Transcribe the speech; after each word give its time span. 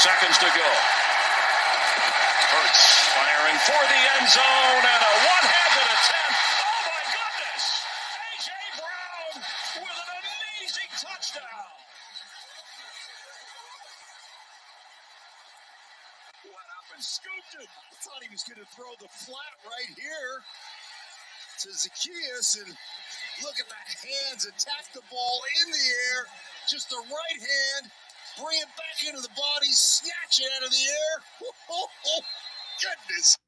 seconds 0.00 0.40
to 0.40 0.48
go. 0.56 0.70
Hurts 2.56 2.84
firing 3.12 3.58
for 3.68 3.82
the 3.84 4.00
end 4.16 4.28
zone 4.32 4.80
and 4.80 5.02
a 5.04 5.12
one-handed 5.28 5.88
attempt. 5.92 6.40
Oh 6.40 6.88
my 6.88 7.04
goodness! 7.12 7.64
AJ 8.32 8.48
Brown 8.80 9.32
with 9.84 9.98
an 10.00 10.08
amazing 10.24 10.90
touchdown. 10.96 11.68
Scooped 17.00 17.56
it. 17.56 17.64
I 17.64 17.96
thought 18.04 18.20
he 18.20 18.28
was 18.28 18.44
going 18.44 18.60
to 18.60 18.68
throw 18.76 18.92
the 19.00 19.08
flat 19.08 19.56
right 19.64 19.88
here 19.96 20.44
to 21.64 21.72
Zacchaeus, 21.72 22.60
and 22.60 22.68
look 23.40 23.56
at 23.56 23.64
the 23.72 23.80
hands 24.04 24.44
attack 24.44 24.92
the 24.92 25.00
ball 25.08 25.40
in 25.64 25.72
the 25.72 25.86
air. 26.12 26.28
Just 26.68 26.92
the 26.92 27.00
right 27.00 27.40
hand, 27.40 27.88
bring 28.40 28.58
it 28.58 28.72
back 28.76 28.98
into 29.06 29.20
the 29.22 29.34
body, 29.36 29.70
snatch 29.70 30.40
it 30.40 30.48
out 30.56 30.66
of 30.66 30.72
the 30.72 30.84
air. 30.88 31.14
Goodness. 32.82 33.38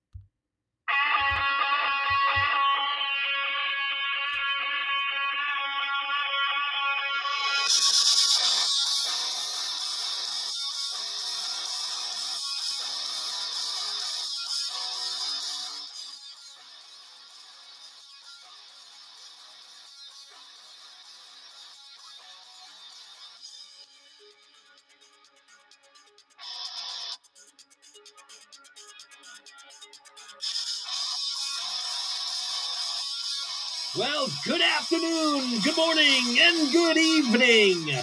Well, 33.98 34.28
good 34.46 34.62
afternoon, 34.62 35.60
good 35.62 35.76
morning, 35.76 36.38
and 36.40 36.72
good 36.72 36.96
evening. 36.96 37.94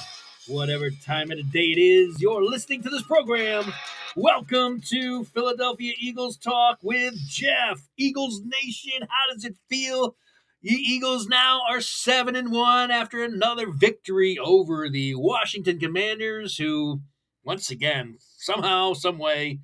Whatever 0.47 0.91
time 0.91 1.31
of 1.31 1.37
the 1.37 1.43
day 1.43 1.71
it 1.71 1.79
is, 1.79 2.21
you're 2.21 2.43
listening 2.43 2.83
to 2.83 2.91
this 2.91 3.01
program. 3.01 3.73
Welcome 4.15 4.81
to 4.89 5.23
Philadelphia 5.23 5.93
Eagles 5.99 6.37
Talk 6.37 6.77
with 6.83 7.15
Geoff. 7.27 7.89
Eagles 7.97 8.39
Nation, 8.45 9.07
how 9.09 9.33
does 9.33 9.43
it 9.43 9.55
feel? 9.67 10.15
The 10.61 10.75
Eagles 10.75 11.27
now 11.27 11.61
are 11.67 11.81
7 11.81 12.35
and 12.35 12.51
1 12.51 12.91
after 12.91 13.23
another 13.23 13.71
victory 13.71 14.37
over 14.37 14.89
the 14.89 15.15
Washington 15.15 15.79
Commanders, 15.79 16.57
who, 16.57 17.01
once 17.43 17.71
again, 17.71 18.19
somehow, 18.37 18.93
some 18.93 19.17
way, 19.17 19.61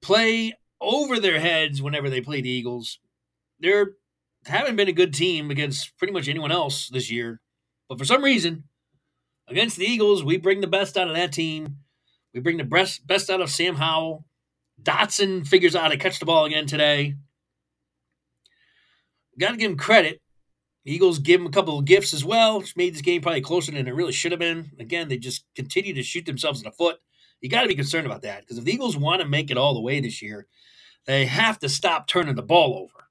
play 0.00 0.54
over 0.80 1.20
their 1.20 1.40
heads 1.40 1.82
whenever 1.82 2.08
they 2.08 2.22
play 2.22 2.40
the 2.40 2.48
Eagles. 2.48 2.98
They're 3.60 3.92
haven't 4.46 4.76
been 4.76 4.88
a 4.88 4.92
good 4.92 5.14
team 5.14 5.50
against 5.50 5.96
pretty 5.98 6.12
much 6.12 6.28
anyone 6.28 6.52
else 6.52 6.88
this 6.88 7.10
year. 7.10 7.40
But 7.88 7.98
for 7.98 8.04
some 8.04 8.22
reason, 8.22 8.64
against 9.48 9.76
the 9.76 9.84
Eagles, 9.84 10.24
we 10.24 10.36
bring 10.36 10.60
the 10.60 10.66
best 10.66 10.96
out 10.96 11.08
of 11.08 11.16
that 11.16 11.32
team. 11.32 11.78
We 12.32 12.40
bring 12.40 12.56
the 12.56 12.64
best 12.64 13.06
best 13.06 13.30
out 13.30 13.40
of 13.40 13.50
Sam 13.50 13.76
Howell. 13.76 14.24
Dotson 14.82 15.46
figures 15.46 15.76
out 15.76 15.82
how 15.82 15.88
to 15.88 15.96
catch 15.96 16.18
the 16.18 16.26
ball 16.26 16.44
again 16.44 16.66
today. 16.66 17.14
Got 19.38 19.52
to 19.52 19.56
give 19.56 19.70
him 19.70 19.76
credit. 19.76 20.20
Eagles 20.84 21.18
give 21.18 21.40
him 21.40 21.46
a 21.46 21.50
couple 21.50 21.78
of 21.78 21.86
gifts 21.86 22.12
as 22.12 22.24
well, 22.24 22.58
which 22.58 22.76
made 22.76 22.94
this 22.94 23.00
game 23.00 23.22
probably 23.22 23.40
closer 23.40 23.72
than 23.72 23.88
it 23.88 23.94
really 23.94 24.12
should 24.12 24.32
have 24.32 24.38
been. 24.38 24.70
Again, 24.78 25.08
they 25.08 25.16
just 25.16 25.44
continue 25.54 25.94
to 25.94 26.02
shoot 26.02 26.26
themselves 26.26 26.60
in 26.60 26.64
the 26.64 26.72
foot. 26.72 26.98
You 27.40 27.48
got 27.48 27.62
to 27.62 27.68
be 27.68 27.74
concerned 27.74 28.06
about 28.06 28.22
that 28.22 28.40
because 28.40 28.58
if 28.58 28.64
the 28.64 28.72
Eagles 28.72 28.96
want 28.96 29.22
to 29.22 29.28
make 29.28 29.50
it 29.50 29.56
all 29.56 29.74
the 29.74 29.80
way 29.80 30.00
this 30.00 30.20
year, 30.20 30.46
they 31.06 31.26
have 31.26 31.58
to 31.60 31.68
stop 31.68 32.06
turning 32.06 32.34
the 32.34 32.42
ball 32.42 32.76
over 32.76 33.03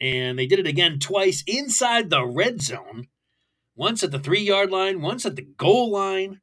and 0.00 0.38
they 0.38 0.46
did 0.46 0.58
it 0.58 0.66
again 0.66 0.98
twice 0.98 1.44
inside 1.46 2.10
the 2.10 2.24
red 2.24 2.62
zone. 2.62 3.08
Once 3.76 4.02
at 4.02 4.10
the 4.10 4.18
three 4.18 4.42
yard 4.42 4.70
line, 4.70 5.00
once 5.00 5.24
at 5.24 5.36
the 5.36 5.46
goal 5.56 5.90
line. 5.90 6.40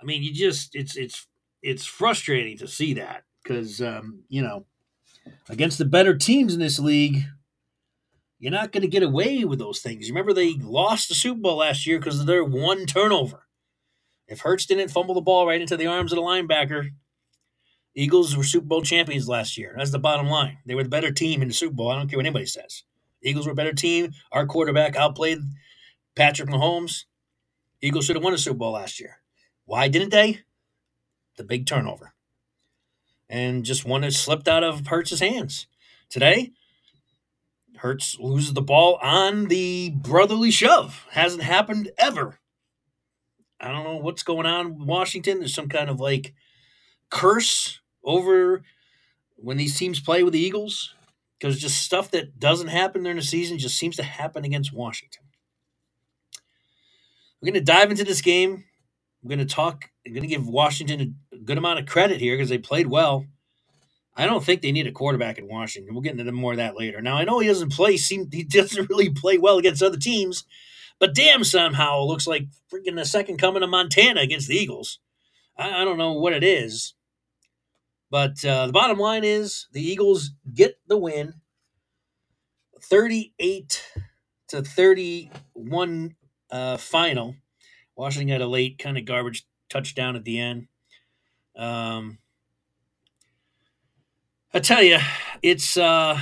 I 0.00 0.04
mean, 0.04 0.22
you 0.22 0.32
just 0.32 0.74
it's 0.74 0.96
it's 0.96 1.26
it's 1.62 1.84
frustrating 1.84 2.58
to 2.58 2.68
see 2.68 2.94
that 2.94 3.24
because 3.42 3.80
um, 3.80 4.24
you 4.28 4.42
know 4.42 4.66
against 5.48 5.78
the 5.78 5.84
better 5.84 6.16
teams 6.16 6.54
in 6.54 6.60
this 6.60 6.78
league, 6.78 7.24
you're 8.38 8.52
not 8.52 8.72
going 8.72 8.82
to 8.82 8.88
get 8.88 9.02
away 9.02 9.44
with 9.44 9.58
those 9.58 9.80
things. 9.80 10.08
Remember 10.08 10.32
they 10.32 10.54
lost 10.54 11.08
the 11.08 11.14
Super 11.14 11.40
Bowl 11.40 11.58
last 11.58 11.86
year 11.86 11.98
because 11.98 12.20
of 12.20 12.26
their 12.26 12.44
one 12.44 12.86
turnover. 12.86 13.46
If 14.26 14.40
Hurts 14.40 14.66
didn't 14.66 14.90
fumble 14.90 15.14
the 15.14 15.20
ball 15.20 15.46
right 15.46 15.60
into 15.60 15.76
the 15.76 15.86
arms 15.86 16.12
of 16.12 16.16
the 16.16 16.22
linebacker, 16.22 16.90
Eagles 17.94 18.36
were 18.36 18.44
Super 18.44 18.66
Bowl 18.66 18.82
champions 18.82 19.28
last 19.28 19.58
year. 19.58 19.74
That's 19.76 19.90
the 19.90 19.98
bottom 19.98 20.28
line. 20.28 20.58
They 20.64 20.74
were 20.74 20.82
the 20.82 20.88
better 20.88 21.10
team 21.10 21.42
in 21.42 21.48
the 21.48 21.54
Super 21.54 21.74
Bowl. 21.74 21.90
I 21.90 21.96
don't 21.96 22.08
care 22.08 22.18
what 22.18 22.26
anybody 22.26 22.46
says. 22.46 22.84
Eagles 23.22 23.46
were 23.46 23.52
a 23.52 23.56
better 23.56 23.74
team. 23.74 24.12
Our 24.32 24.46
quarterback 24.46 24.96
outplayed 24.96 25.38
Patrick 26.14 26.48
Mahomes. 26.48 27.04
Eagles 27.82 28.06
should 28.06 28.16
have 28.16 28.24
won 28.24 28.32
a 28.32 28.38
Super 28.38 28.58
Bowl 28.58 28.72
last 28.72 28.98
year. 28.98 29.18
Why 29.66 29.88
didn't 29.88 30.10
they? 30.10 30.40
The 31.36 31.44
big 31.44 31.66
turnover. 31.66 32.14
And 33.28 33.64
just 33.64 33.84
one 33.84 34.02
that 34.02 34.12
slipped 34.12 34.48
out 34.48 34.64
of 34.64 34.86
Hurts' 34.86 35.20
hands. 35.20 35.66
Today, 36.08 36.52
Hurts 37.76 38.18
loses 38.18 38.54
the 38.54 38.62
ball 38.62 38.98
on 39.02 39.46
the 39.46 39.90
brotherly 39.90 40.50
shove. 40.50 41.06
Hasn't 41.10 41.42
happened 41.42 41.90
ever. 41.98 42.38
I 43.60 43.70
don't 43.70 43.84
know 43.84 43.96
what's 43.96 44.22
going 44.22 44.46
on 44.46 44.66
in 44.66 44.86
Washington. 44.86 45.38
There's 45.38 45.54
some 45.54 45.68
kind 45.68 45.88
of 45.88 46.00
like 46.00 46.34
curse 47.10 47.80
over 48.04 48.62
when 49.36 49.56
these 49.56 49.76
teams 49.76 50.00
play 50.00 50.22
with 50.22 50.32
the 50.32 50.40
Eagles 50.40 50.94
because 51.38 51.58
just 51.58 51.82
stuff 51.82 52.10
that 52.12 52.38
doesn't 52.38 52.68
happen 52.68 53.02
during 53.02 53.16
the 53.16 53.22
season 53.22 53.58
just 53.58 53.76
seems 53.76 53.96
to 53.96 54.02
happen 54.02 54.44
against 54.44 54.72
Washington. 54.72 55.24
We're 57.40 57.46
going 57.52 57.64
to 57.64 57.72
dive 57.72 57.90
into 57.90 58.04
this 58.04 58.20
game. 58.20 58.64
I'm 59.22 59.28
going 59.28 59.40
to 59.40 59.44
talk. 59.44 59.90
I'm 60.06 60.12
going 60.12 60.22
to 60.22 60.28
give 60.28 60.46
Washington 60.46 61.16
a 61.32 61.36
good 61.38 61.58
amount 61.58 61.80
of 61.80 61.86
credit 61.86 62.20
here 62.20 62.36
because 62.36 62.48
they 62.48 62.58
played 62.58 62.86
well. 62.86 63.26
I 64.16 64.26
don't 64.26 64.44
think 64.44 64.60
they 64.62 64.72
need 64.72 64.86
a 64.86 64.92
quarterback 64.92 65.38
in 65.38 65.48
Washington. 65.48 65.94
We'll 65.94 66.02
get 66.02 66.18
into 66.18 66.30
more 66.30 66.52
of 66.52 66.58
that 66.58 66.76
later. 66.78 67.00
Now 67.00 67.16
I 67.16 67.24
know 67.24 67.38
he 67.38 67.48
doesn't 67.48 67.72
play. 67.72 67.96
seem, 67.96 68.28
He 68.30 68.44
doesn't 68.44 68.88
really 68.90 69.10
play 69.10 69.38
well 69.38 69.58
against 69.58 69.82
other 69.82 69.96
teams, 69.96 70.44
but 71.00 71.14
damn, 71.14 71.44
somehow 71.44 72.02
it 72.02 72.06
looks 72.06 72.26
like 72.26 72.46
freaking 72.72 72.96
the 72.96 73.04
second 73.04 73.38
coming 73.38 73.62
of 73.62 73.70
Montana 73.70 74.20
against 74.20 74.48
the 74.48 74.56
Eagles. 74.56 74.98
I, 75.56 75.82
I 75.82 75.84
don't 75.84 75.98
know 75.98 76.12
what 76.12 76.34
it 76.34 76.44
is. 76.44 76.94
But 78.12 78.44
uh, 78.44 78.66
the 78.66 78.74
bottom 78.74 78.98
line 78.98 79.24
is 79.24 79.68
the 79.72 79.80
Eagles 79.80 80.32
get 80.52 80.78
the 80.86 80.98
win 80.98 81.32
38 82.82 83.82
to 84.48 84.60
31 84.60 86.14
uh, 86.50 86.76
final. 86.76 87.36
Washington 87.96 88.28
had 88.28 88.42
a 88.42 88.46
late 88.46 88.76
kind 88.78 88.98
of 88.98 89.06
garbage 89.06 89.46
touchdown 89.70 90.14
at 90.14 90.24
the 90.24 90.38
end. 90.38 90.66
Um, 91.56 92.18
I 94.52 94.58
tell 94.58 94.82
you, 94.82 94.98
it's 95.40 95.78
uh, 95.78 96.20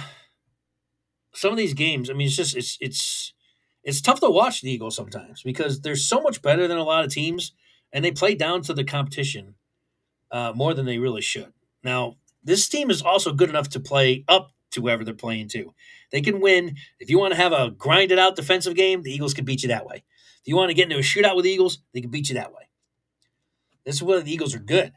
some 1.35 1.51
of 1.51 1.59
these 1.59 1.75
games. 1.75 2.09
I 2.09 2.13
mean, 2.13 2.29
it's 2.29 2.37
just 2.37 2.57
it's 2.57 2.79
it's 2.81 3.33
it's 3.83 4.01
tough 4.01 4.21
to 4.21 4.31
watch 4.31 4.61
the 4.61 4.71
Eagles 4.71 4.95
sometimes 4.95 5.43
because 5.43 5.81
they're 5.81 5.97
so 5.97 6.21
much 6.21 6.41
better 6.41 6.69
than 6.69 6.79
a 6.79 6.85
lot 6.85 7.05
of 7.05 7.11
teams, 7.11 7.51
and 7.93 8.05
they 8.05 8.13
play 8.13 8.37
down 8.37 8.63
to 8.63 8.75
the 8.75 8.85
competition 8.85 9.57
uh, 10.31 10.53
more 10.55 10.73
than 10.73 10.87
they 10.87 10.99
really 10.99 11.23
should. 11.23 11.53
Now, 11.83 12.17
this 12.43 12.69
team 12.69 12.91
is 12.91 13.03
also 13.03 13.33
good 13.33 13.49
enough 13.49 13.69
to 13.71 13.81
play 13.81 14.25
up 14.29 14.53
to 14.73 14.83
whoever 14.83 15.05
they're 15.05 15.15
playing 15.15 15.49
to. 15.49 15.75
They 16.13 16.21
can 16.21 16.41
win. 16.41 16.77
If 16.99 17.11
you 17.11 17.19
want 17.19 17.33
to 17.33 17.41
have 17.41 17.53
a 17.53 17.71
grinded 17.71 18.19
out 18.19 18.37
defensive 18.37 18.75
game, 18.75 19.03
the 19.03 19.13
Eagles 19.13 19.35
can 19.35 19.45
beat 19.45 19.63
you 19.63 19.69
that 19.69 19.87
way. 19.87 20.05
If 20.43 20.49
you 20.49 20.57
want 20.57 20.71
to 20.71 20.75
get 20.75 20.85
into 20.85 20.97
a 20.97 21.01
shootout 21.01 21.37
with 21.37 21.45
the 21.45 21.51
Eagles, 21.51 21.79
they 21.93 22.01
can 22.01 22.11
beat 22.11 22.29
you 22.29 22.35
that 22.37 22.53
way. 22.53 22.69
This 23.85 23.97
is 23.97 24.03
where 24.03 24.21
the 24.21 24.33
Eagles 24.33 24.55
are 24.55 24.61
good, 24.61 24.93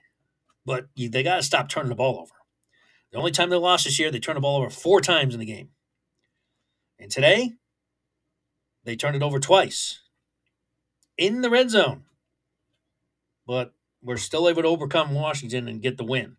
but 0.66 0.88
they 0.96 1.24
got 1.24 1.38
to 1.38 1.44
stop 1.44 1.70
turning 1.70 1.90
the 1.90 1.96
ball 1.96 2.20
over. 2.20 2.34
The 3.12 3.18
only 3.18 3.32
time 3.32 3.50
they 3.50 3.56
lost 3.56 3.86
this 3.86 4.00
year, 4.00 4.12
they 4.12 4.20
turned 4.20 4.38
the 4.38 4.42
ball 4.42 4.58
over 4.58 4.70
four 4.70 5.02
times 5.02 5.34
in 5.34 5.40
the 5.40 5.46
game. 5.46 5.70
And 7.00 7.12
today, 7.12 7.54
they 8.84 8.96
turned 8.96 9.16
it 9.16 9.24
over 9.24 9.40
twice 9.40 10.02
in 11.18 11.42
the 11.42 11.50
red 11.50 11.70
zone. 11.70 12.04
But 13.46 13.74
we're 14.02 14.18
still 14.18 14.50
able 14.50 14.62
to 14.62 14.68
overcome 14.68 15.14
Washington 15.14 15.68
and 15.68 15.82
get 15.82 15.98
the 15.98 16.04
win 16.06 16.38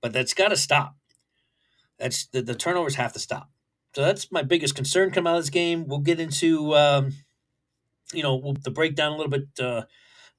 but 0.00 0.12
that's 0.12 0.34
got 0.34 0.48
to 0.48 0.56
stop. 0.56 0.96
That's 1.98 2.26
the, 2.26 2.42
the 2.42 2.54
turnovers 2.54 2.94
have 2.94 3.12
to 3.14 3.18
stop. 3.18 3.50
So 3.94 4.02
that's 4.02 4.30
my 4.30 4.42
biggest 4.42 4.74
concern 4.74 5.10
coming 5.10 5.30
out 5.30 5.36
of 5.36 5.42
this 5.42 5.50
game. 5.50 5.86
We'll 5.86 5.98
get 5.98 6.20
into 6.20 6.74
um, 6.76 7.12
you 8.12 8.22
know 8.22 8.36
we'll, 8.36 8.54
the 8.54 8.70
breakdown 8.70 9.12
a 9.12 9.16
little 9.16 9.30
bit 9.30 9.48
uh, 9.60 9.82
a 9.82 9.86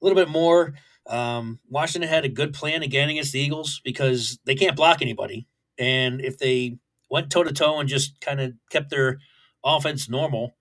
little 0.00 0.16
bit 0.16 0.28
more. 0.28 0.74
Um, 1.06 1.58
Washington 1.68 2.08
had 2.08 2.24
a 2.24 2.28
good 2.28 2.54
plan 2.54 2.82
again 2.82 3.08
against 3.10 3.32
the 3.32 3.40
Eagles 3.40 3.80
because 3.84 4.38
they 4.44 4.54
can't 4.54 4.76
block 4.76 5.02
anybody, 5.02 5.46
and 5.78 6.20
if 6.20 6.38
they 6.38 6.78
went 7.10 7.30
toe 7.30 7.42
to 7.42 7.52
toe 7.52 7.80
and 7.80 7.88
just 7.88 8.20
kind 8.20 8.40
of 8.40 8.52
kept 8.70 8.90
their 8.90 9.18
offense 9.64 10.08
normal, 10.08 10.54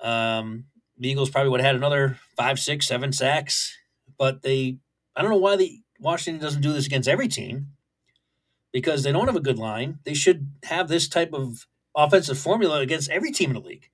um, 0.00 0.64
the 0.96 1.10
Eagles 1.10 1.30
probably 1.30 1.50
would 1.50 1.60
have 1.60 1.66
had 1.66 1.76
another 1.76 2.18
five, 2.36 2.58
six, 2.58 2.86
seven 2.86 3.12
sacks. 3.12 3.76
But 4.16 4.42
they, 4.42 4.78
I 5.14 5.22
don't 5.22 5.30
know 5.30 5.36
why 5.36 5.56
the 5.56 5.80
Washington 6.00 6.42
doesn't 6.42 6.62
do 6.62 6.72
this 6.72 6.86
against 6.86 7.08
every 7.08 7.28
team 7.28 7.68
because 8.78 9.02
they 9.02 9.10
don't 9.10 9.26
have 9.26 9.34
a 9.34 9.40
good 9.40 9.58
line. 9.58 9.98
They 10.04 10.14
should 10.14 10.52
have 10.62 10.86
this 10.86 11.08
type 11.08 11.32
of 11.32 11.66
offensive 11.96 12.38
formula 12.38 12.78
against 12.78 13.10
every 13.10 13.32
team 13.32 13.50
in 13.50 13.54
the 13.54 13.68
league. 13.68 13.90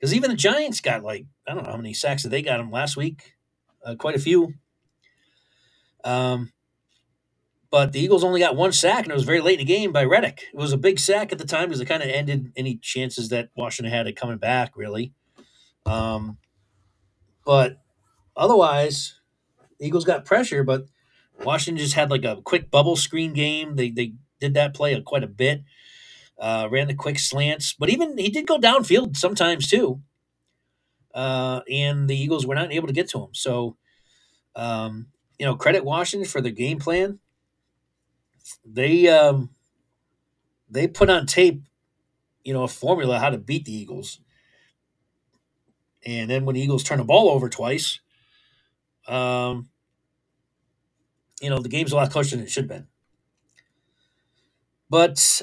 Because 0.00 0.14
even 0.14 0.30
the 0.30 0.36
Giants 0.36 0.80
got 0.80 1.02
like 1.02 1.26
I 1.46 1.52
don't 1.52 1.64
know 1.64 1.72
how 1.72 1.76
many 1.76 1.92
sacks 1.92 2.22
did 2.22 2.30
they 2.30 2.40
got 2.40 2.56
them 2.56 2.70
last 2.70 2.96
week, 2.96 3.34
uh, 3.84 3.96
quite 3.96 4.16
a 4.16 4.18
few. 4.18 4.54
Um, 6.04 6.54
but 7.70 7.92
the 7.92 8.00
Eagles 8.00 8.24
only 8.24 8.40
got 8.40 8.56
one 8.56 8.72
sack, 8.72 9.02
and 9.02 9.12
it 9.12 9.14
was 9.14 9.24
very 9.24 9.42
late 9.42 9.60
in 9.60 9.66
the 9.66 9.70
game 9.70 9.92
by 9.92 10.04
Reddick. 10.04 10.44
It 10.54 10.56
was 10.56 10.72
a 10.72 10.78
big 10.78 10.98
sack 10.98 11.30
at 11.32 11.38
the 11.38 11.44
time 11.44 11.68
because 11.68 11.82
it 11.82 11.84
kind 11.84 12.02
of 12.02 12.08
ended 12.08 12.50
any 12.56 12.76
chances 12.76 13.28
that 13.28 13.50
Washington 13.58 13.92
had 13.92 14.06
of 14.06 14.14
coming 14.14 14.38
back, 14.38 14.72
really. 14.74 15.12
Um, 15.84 16.38
but 17.44 17.76
otherwise, 18.34 19.20
Eagles 19.78 20.06
got 20.06 20.24
pressure, 20.24 20.64
but 20.64 20.86
Washington 21.44 21.82
just 21.82 21.94
had 21.94 22.10
like 22.10 22.24
a 22.24 22.40
quick 22.42 22.70
bubble 22.70 22.96
screen 22.96 23.32
game. 23.32 23.76
They 23.76 23.90
they 23.90 24.14
did 24.40 24.54
that 24.54 24.74
play 24.74 25.00
quite 25.02 25.24
a 25.24 25.28
bit. 25.28 25.62
Uh, 26.38 26.68
ran 26.70 26.86
the 26.86 26.94
quick 26.94 27.18
slants, 27.18 27.74
but 27.76 27.88
even 27.88 28.16
he 28.16 28.30
did 28.30 28.46
go 28.46 28.58
downfield 28.58 29.16
sometimes 29.16 29.66
too. 29.66 30.00
Uh, 31.14 31.62
and 31.70 32.08
the 32.08 32.16
Eagles 32.16 32.46
were 32.46 32.54
not 32.54 32.72
able 32.72 32.86
to 32.86 32.92
get 32.92 33.08
to 33.10 33.18
him. 33.18 33.30
So, 33.32 33.76
um, 34.54 35.08
you 35.38 35.46
know, 35.46 35.56
credit 35.56 35.84
Washington 35.84 36.28
for 36.28 36.40
the 36.40 36.50
game 36.52 36.78
plan. 36.78 37.18
They 38.64 39.08
um, 39.08 39.50
they 40.70 40.86
put 40.86 41.10
on 41.10 41.26
tape, 41.26 41.62
you 42.44 42.52
know, 42.52 42.62
a 42.62 42.68
formula 42.68 43.18
how 43.18 43.30
to 43.30 43.38
beat 43.38 43.64
the 43.64 43.74
Eagles. 43.74 44.20
And 46.06 46.30
then 46.30 46.44
when 46.44 46.54
the 46.54 46.62
Eagles 46.62 46.84
turn 46.84 46.98
the 46.98 47.04
ball 47.04 47.28
over 47.30 47.48
twice, 47.48 48.00
um, 49.08 49.68
you 51.40 51.50
know, 51.50 51.58
the 51.58 51.68
game's 51.68 51.92
a 51.92 51.96
lot 51.96 52.10
closer 52.10 52.36
than 52.36 52.44
it 52.44 52.50
should 52.50 52.64
have 52.64 52.68
been. 52.68 52.86
But 54.90 55.42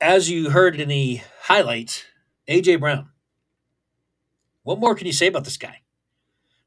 as 0.00 0.30
you 0.30 0.50
heard 0.50 0.78
in 0.78 0.88
the 0.88 1.20
highlights, 1.42 2.04
AJ 2.48 2.80
Brown. 2.80 3.08
What 4.62 4.78
more 4.78 4.94
can 4.94 5.06
you 5.06 5.12
say 5.12 5.28
about 5.28 5.44
this 5.44 5.56
guy? 5.56 5.82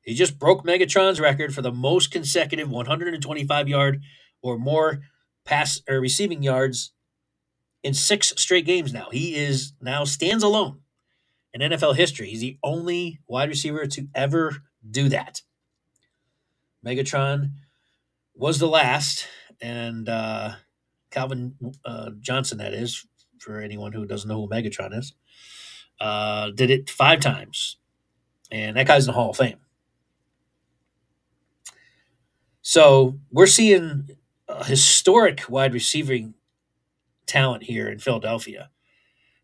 He 0.01 0.13
just 0.15 0.39
broke 0.39 0.65
Megatron's 0.65 1.19
record 1.19 1.53
for 1.53 1.61
the 1.61 1.71
most 1.71 2.11
consecutive 2.11 2.69
125 2.69 3.67
yard 3.67 4.01
or 4.41 4.57
more 4.57 5.01
pass 5.45 5.81
or 5.87 5.99
receiving 5.99 6.41
yards 6.41 6.93
in 7.83 7.93
six 7.93 8.33
straight 8.37 8.65
games 8.65 8.93
now. 8.93 9.09
He 9.11 9.35
is 9.35 9.73
now 9.81 10.05
stands 10.05 10.43
alone 10.43 10.79
in 11.53 11.61
NFL 11.61 11.95
history. 11.95 12.29
He's 12.29 12.41
the 12.41 12.57
only 12.63 13.19
wide 13.27 13.49
receiver 13.49 13.85
to 13.85 14.07
ever 14.15 14.63
do 14.89 15.09
that. 15.09 15.41
Megatron 16.85 17.51
was 18.35 18.59
the 18.59 18.67
last, 18.67 19.27
and 19.61 20.07
uh, 20.07 20.53
Calvin 21.11 21.55
uh, 21.85 22.11
Johnson, 22.19 22.57
that 22.59 22.73
is, 22.73 23.05
for 23.39 23.59
anyone 23.59 23.91
who 23.91 24.05
doesn't 24.05 24.29
know 24.29 24.41
who 24.41 24.49
Megatron 24.49 24.97
is, 24.97 25.13
uh, 25.99 26.51
did 26.51 26.69
it 26.69 26.89
five 26.89 27.19
times. 27.19 27.77
And 28.51 28.77
that 28.77 28.87
guy's 28.87 29.05
in 29.05 29.07
the 29.07 29.13
Hall 29.13 29.31
of 29.31 29.37
Fame. 29.37 29.59
So 32.61 33.19
we're 33.31 33.47
seeing 33.47 34.09
a 34.47 34.63
historic 34.63 35.49
wide 35.49 35.73
receiving 35.73 36.33
talent 37.25 37.63
here 37.63 37.89
in 37.89 37.99
Philadelphia. 37.99 38.69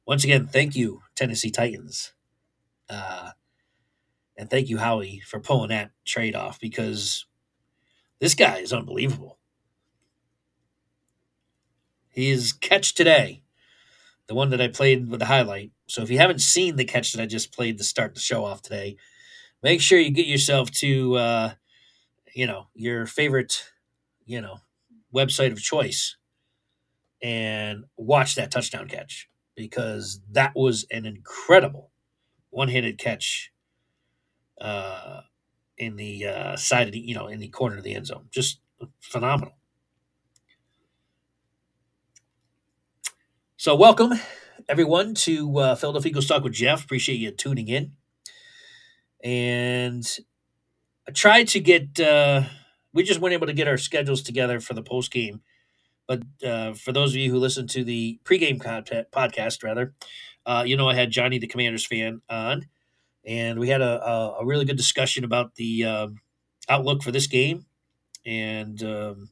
Once 0.05 0.23
again, 0.23 0.47
thank 0.47 0.75
you, 0.75 1.01
Tennessee 1.15 1.51
Titans. 1.51 2.13
Uh, 2.89 3.31
and 4.37 4.49
thank 4.49 4.69
you, 4.69 4.77
Howie, 4.77 5.21
for 5.25 5.39
pulling 5.39 5.69
that 5.69 5.91
trade 6.05 6.35
off 6.35 6.59
because 6.59 7.25
this 8.19 8.35
guy 8.35 8.57
is 8.57 8.73
unbelievable. 8.73 9.39
His 12.09 12.53
catch 12.53 12.93
today, 12.93 13.43
the 14.27 14.35
one 14.35 14.49
that 14.51 14.61
I 14.61 14.67
played 14.69 15.09
with 15.09 15.19
the 15.19 15.27
highlight. 15.27 15.71
So 15.87 16.01
if 16.01 16.09
you 16.09 16.17
haven't 16.17 16.41
seen 16.41 16.75
the 16.75 16.85
catch 16.85 17.13
that 17.13 17.21
I 17.21 17.25
just 17.25 17.53
played 17.53 17.77
to 17.77 17.83
start 17.83 18.15
the 18.15 18.21
show 18.21 18.45
off 18.45 18.61
today, 18.61 18.97
make 19.63 19.81
sure 19.81 19.99
you 19.99 20.11
get 20.11 20.27
yourself 20.27 20.71
to, 20.71 21.15
uh, 21.15 21.53
you 22.33 22.47
know, 22.47 22.67
your 22.75 23.05
favorite, 23.05 23.71
you 24.25 24.41
know, 24.41 24.59
website 25.13 25.51
of 25.51 25.61
choice 25.61 26.17
and 27.21 27.85
watch 27.97 28.35
that 28.35 28.51
touchdown 28.51 28.87
catch 28.87 29.29
because 29.55 30.21
that 30.31 30.53
was 30.55 30.85
an 30.91 31.05
incredible 31.05 31.91
one-handed 32.51 32.97
catch 32.97 33.51
uh, 34.59 35.21
in 35.77 35.95
the 35.95 36.25
uh, 36.25 36.55
side 36.55 36.87
of 36.87 36.93
the, 36.93 36.99
you 36.99 37.15
know, 37.15 37.27
in 37.27 37.39
the 37.39 37.49
corner 37.49 37.77
of 37.77 37.83
the 37.83 37.95
end 37.95 38.07
zone. 38.07 38.27
Just 38.31 38.59
phenomenal. 39.01 39.53
So, 43.57 43.75
welcome 43.75 44.13
everyone 44.67 45.13
to 45.15 45.57
uh, 45.59 45.75
Philadelphia 45.75 46.09
Eagles 46.09 46.27
Talk 46.27 46.43
with 46.43 46.53
Geoff. 46.53 46.83
Appreciate 46.83 47.15
you 47.15 47.31
tuning 47.31 47.67
in. 47.67 47.93
And 49.23 50.05
I 51.07 51.11
tried 51.11 51.47
to 51.49 51.59
get, 51.59 51.99
uh, 51.99 52.43
we 52.93 53.03
just 53.03 53.19
weren't 53.19 53.33
able 53.33 53.47
to 53.47 53.53
get 53.53 53.67
our 53.67 53.77
schedules 53.77 54.21
together 54.21 54.59
for 54.59 54.73
the 54.73 54.83
post 54.83 55.11
game. 55.11 55.41
But 56.07 56.23
uh, 56.45 56.73
for 56.73 56.91
those 56.91 57.11
of 57.11 57.17
you 57.17 57.31
who 57.31 57.39
listen 57.39 57.67
to 57.67 57.83
the 57.83 58.19
pregame 58.23 58.61
content, 58.61 59.07
podcast, 59.11 59.63
rather, 59.63 59.93
uh, 60.45 60.63
you 60.65 60.77
know, 60.77 60.87
I 60.87 60.93
had 60.93 61.11
Johnny 61.11 61.39
the 61.39 61.47
Commanders 61.47 61.85
fan 61.85 62.21
on, 62.29 62.67
and 63.25 63.59
we 63.59 63.69
had 63.69 63.81
a, 63.81 64.03
a, 64.39 64.45
really 64.45 64.65
good 64.65 64.77
discussion 64.77 65.23
about 65.23 65.55
the 65.55 65.83
um, 65.83 66.15
outlook 66.69 67.01
for 67.01 67.11
this 67.11 67.27
game 67.27 67.65
and, 68.25 68.83
um, 68.83 69.29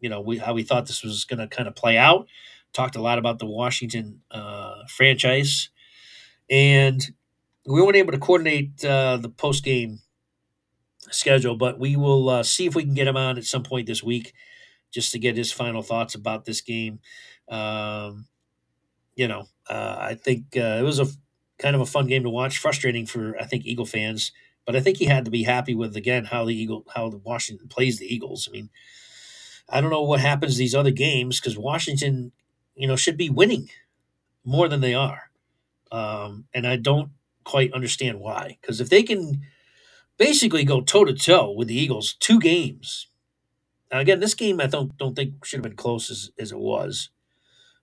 you 0.00 0.08
know, 0.08 0.20
we, 0.20 0.38
how 0.38 0.54
we 0.54 0.62
thought 0.62 0.86
this 0.86 1.02
was 1.02 1.24
going 1.24 1.38
to 1.40 1.48
kind 1.48 1.68
of 1.68 1.74
play 1.74 1.96
out 1.96 2.28
talked 2.72 2.96
a 2.96 3.02
lot 3.02 3.18
about 3.18 3.38
the 3.38 3.46
Washington 3.46 4.20
uh, 4.30 4.82
franchise, 4.88 5.70
and 6.50 7.02
we 7.66 7.82
weren't 7.82 7.96
able 7.96 8.12
to 8.12 8.18
coordinate 8.18 8.84
uh, 8.84 9.16
the 9.16 9.28
post 9.28 9.64
game 9.64 10.00
schedule, 11.10 11.56
but 11.56 11.78
we 11.78 11.96
will 11.96 12.28
uh, 12.28 12.42
see 12.42 12.66
if 12.66 12.74
we 12.74 12.84
can 12.84 12.94
get 12.94 13.08
him 13.08 13.16
on 13.16 13.38
at 13.38 13.44
some 13.44 13.62
point 13.62 13.86
this 13.86 14.02
week 14.02 14.32
just 14.92 15.12
to 15.12 15.18
get 15.18 15.36
his 15.36 15.52
final 15.52 15.82
thoughts 15.82 16.14
about 16.14 16.44
this 16.44 16.60
game. 16.60 17.00
Um, 17.48 18.26
you 19.14 19.28
know, 19.28 19.46
uh, 19.68 19.96
I 19.98 20.14
think 20.14 20.56
uh, 20.56 20.78
it 20.78 20.82
was 20.82 21.00
a 21.00 21.06
kind 21.58 21.74
of 21.74 21.82
a 21.82 21.86
fun 21.86 22.06
game 22.06 22.22
to 22.24 22.30
watch. 22.30 22.58
Frustrating 22.58 23.06
for 23.06 23.36
I 23.40 23.44
think 23.44 23.66
Eagle 23.66 23.86
fans, 23.86 24.32
but 24.66 24.76
I 24.76 24.80
think 24.80 24.98
he 24.98 25.06
had 25.06 25.24
to 25.24 25.30
be 25.30 25.44
happy 25.44 25.74
with 25.74 25.96
again 25.96 26.24
how 26.26 26.44
the 26.44 26.54
Eagle 26.54 26.84
how 26.94 27.08
the 27.08 27.18
Washington 27.18 27.68
plays 27.68 27.98
the 27.98 28.12
Eagles. 28.12 28.48
I 28.48 28.52
mean, 28.52 28.70
I 29.68 29.80
don't 29.80 29.90
know 29.90 30.02
what 30.02 30.20
happens 30.20 30.56
these 30.56 30.74
other 30.74 30.90
games 30.92 31.40
because 31.40 31.58
Washington 31.58 32.32
you 32.78 32.86
know, 32.86 32.96
should 32.96 33.16
be 33.16 33.28
winning 33.28 33.68
more 34.44 34.68
than 34.68 34.80
they 34.80 34.94
are. 34.94 35.30
Um, 35.90 36.46
and 36.54 36.66
I 36.66 36.76
don't 36.76 37.10
quite 37.44 37.72
understand 37.72 38.20
why. 38.20 38.56
Because 38.60 38.80
if 38.80 38.88
they 38.88 39.02
can 39.02 39.42
basically 40.16 40.64
go 40.64 40.80
toe 40.80 41.04
to 41.04 41.12
toe 41.12 41.50
with 41.50 41.68
the 41.68 41.78
Eagles, 41.78 42.14
two 42.14 42.38
games. 42.38 43.08
Now, 43.90 43.98
again, 43.98 44.20
this 44.20 44.34
game 44.34 44.60
I 44.60 44.66
don't 44.66 44.96
don't 44.96 45.16
think 45.16 45.44
should 45.44 45.58
have 45.58 45.64
been 45.64 45.76
close 45.76 46.10
as, 46.10 46.30
as 46.38 46.52
it 46.52 46.58
was. 46.58 47.10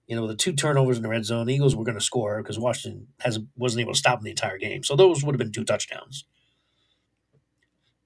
You 0.08 0.16
know, 0.16 0.28
the 0.28 0.36
two 0.36 0.54
turnovers 0.54 0.98
in 0.98 1.04
the 1.04 1.10
red 1.10 1.26
zone, 1.26 1.48
the 1.48 1.54
Eagles 1.54 1.76
were 1.76 1.84
going 1.84 1.98
to 1.98 2.04
score 2.04 2.42
because 2.42 2.60
Washington 2.60 3.08
has 3.22 3.40
wasn't 3.56 3.82
able 3.82 3.94
to 3.94 4.00
stop 4.00 4.20
them 4.20 4.26
the 4.26 4.30
entire 4.30 4.58
game. 4.58 4.84
So 4.84 4.96
those 4.96 5.24
would 5.24 5.34
have 5.34 5.40
been 5.40 5.52
two 5.52 5.64
touchdowns. 5.64 6.26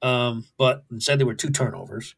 Um, 0.01 0.45
but 0.57 0.85
instead, 0.89 1.19
there 1.19 1.27
were 1.27 1.33
two 1.33 1.49
turnovers. 1.49 2.15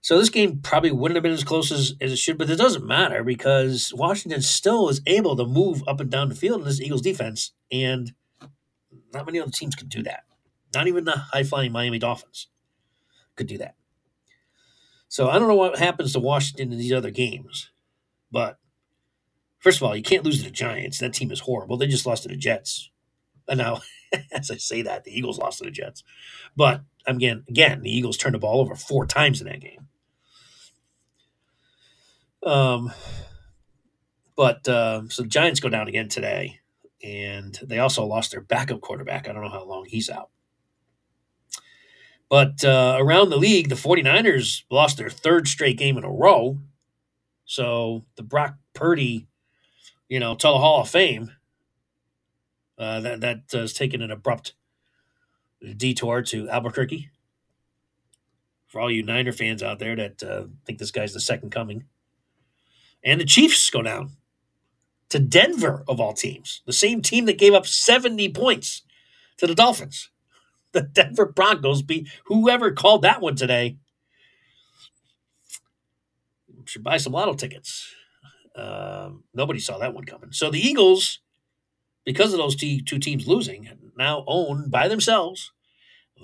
So 0.00 0.18
this 0.18 0.28
game 0.28 0.60
probably 0.62 0.92
wouldn't 0.92 1.16
have 1.16 1.22
been 1.22 1.32
as 1.32 1.42
close 1.42 1.72
as, 1.72 1.94
as 2.00 2.12
it 2.12 2.18
should, 2.18 2.38
but 2.38 2.48
it 2.48 2.56
doesn't 2.56 2.86
matter 2.86 3.24
because 3.24 3.92
Washington 3.94 4.42
still 4.42 4.88
is 4.88 5.00
able 5.06 5.36
to 5.36 5.44
move 5.44 5.82
up 5.88 6.00
and 6.00 6.10
down 6.10 6.28
the 6.28 6.34
field 6.34 6.60
in 6.60 6.66
this 6.66 6.80
Eagles 6.80 7.02
defense, 7.02 7.52
and 7.72 8.12
not 9.12 9.26
many 9.26 9.40
other 9.40 9.50
teams 9.50 9.74
can 9.74 9.88
do 9.88 10.02
that. 10.04 10.24
Not 10.74 10.86
even 10.86 11.04
the 11.04 11.16
high 11.32 11.42
flying 11.42 11.72
Miami 11.72 11.98
Dolphins 11.98 12.48
could 13.36 13.46
do 13.46 13.58
that. 13.58 13.74
So 15.08 15.30
I 15.30 15.38
don't 15.38 15.48
know 15.48 15.54
what 15.54 15.78
happens 15.78 16.12
to 16.12 16.20
Washington 16.20 16.72
in 16.72 16.78
these 16.78 16.92
other 16.92 17.10
games, 17.10 17.70
but 18.30 18.58
first 19.58 19.78
of 19.78 19.82
all, 19.84 19.96
you 19.96 20.02
can't 20.02 20.24
lose 20.24 20.38
to 20.38 20.44
the 20.44 20.50
Giants. 20.50 20.98
That 20.98 21.14
team 21.14 21.30
is 21.30 21.40
horrible. 21.40 21.76
They 21.76 21.86
just 21.86 22.06
lost 22.06 22.22
to 22.24 22.28
the 22.28 22.36
Jets. 22.36 22.90
And 23.48 23.58
now, 23.58 23.80
as 24.32 24.50
I 24.50 24.56
say 24.56 24.82
that, 24.82 25.04
the 25.04 25.16
Eagles 25.16 25.38
lost 25.38 25.58
to 25.58 25.64
the 25.64 25.70
Jets. 25.70 26.04
But 26.56 26.82
again, 27.06 27.44
again, 27.48 27.82
the 27.82 27.94
Eagles 27.94 28.16
turned 28.16 28.34
the 28.34 28.38
ball 28.38 28.60
over 28.60 28.74
four 28.74 29.06
times 29.06 29.40
in 29.40 29.48
that 29.48 29.60
game. 29.60 29.88
Um, 32.42 32.92
but 34.36 34.66
uh, 34.68 35.02
so 35.08 35.22
the 35.22 35.28
Giants 35.28 35.60
go 35.60 35.68
down 35.68 35.88
again 35.88 36.08
today, 36.08 36.60
and 37.02 37.58
they 37.62 37.80
also 37.80 38.04
lost 38.04 38.30
their 38.30 38.40
backup 38.40 38.80
quarterback. 38.80 39.28
I 39.28 39.32
don't 39.32 39.42
know 39.42 39.50
how 39.50 39.64
long 39.64 39.86
he's 39.86 40.08
out. 40.08 40.30
But 42.28 42.62
uh, 42.64 42.96
around 43.00 43.30
the 43.30 43.38
league, 43.38 43.68
the 43.68 43.74
49ers 43.74 44.64
lost 44.70 44.98
their 44.98 45.10
third 45.10 45.48
straight 45.48 45.78
game 45.78 45.96
in 45.96 46.04
a 46.04 46.10
row. 46.10 46.58
So 47.46 48.04
the 48.16 48.22
Brock 48.22 48.56
Purdy, 48.74 49.26
you 50.08 50.20
know, 50.20 50.34
to 50.34 50.46
the 50.48 50.58
Hall 50.58 50.82
of 50.82 50.88
Fame, 50.90 51.32
uh, 52.78 53.00
that 53.00 53.20
that 53.22 53.42
has 53.52 53.72
taken 53.74 54.02
an 54.02 54.10
abrupt 54.10 54.54
detour 55.76 56.22
to 56.22 56.48
Albuquerque. 56.50 57.06
for 58.68 58.80
all 58.80 58.90
you 58.90 59.02
Niner 59.02 59.32
fans 59.32 59.62
out 59.62 59.78
there 59.78 59.96
that 59.96 60.22
uh, 60.22 60.44
think 60.66 60.78
this 60.78 60.90
guy's 60.90 61.14
the 61.14 61.20
second 61.20 61.50
coming. 61.50 61.84
And 63.04 63.20
the 63.20 63.26
Chiefs 63.26 63.70
go 63.70 63.82
down 63.82 64.12
to 65.10 65.18
Denver, 65.18 65.84
of 65.88 66.00
all 66.00 66.14
teams, 66.14 66.62
the 66.66 66.72
same 66.72 67.02
team 67.02 67.26
that 67.26 67.38
gave 67.38 67.54
up 67.54 67.66
70 67.66 68.30
points 68.30 68.82
to 69.38 69.46
the 69.46 69.54
Dolphins. 69.54 70.10
The 70.72 70.82
Denver 70.82 71.26
Broncos 71.26 71.82
beat 71.82 72.08
whoever 72.26 72.72
called 72.72 73.02
that 73.02 73.22
one 73.22 73.36
today. 73.36 73.78
Should 76.66 76.84
buy 76.84 76.98
some 76.98 77.14
lotto 77.14 77.34
tickets. 77.34 77.94
Um, 78.58 79.24
nobody 79.34 79.60
saw 79.60 79.78
that 79.78 79.94
one 79.94 80.04
coming. 80.04 80.32
So 80.32 80.50
the 80.50 80.60
Eagles, 80.60 81.20
because 82.04 82.32
of 82.32 82.38
those 82.38 82.56
t- 82.56 82.82
two 82.82 82.98
teams 82.98 83.28
losing, 83.28 83.68
now 83.96 84.24
own 84.26 84.68
by 84.68 84.88
themselves 84.88 85.52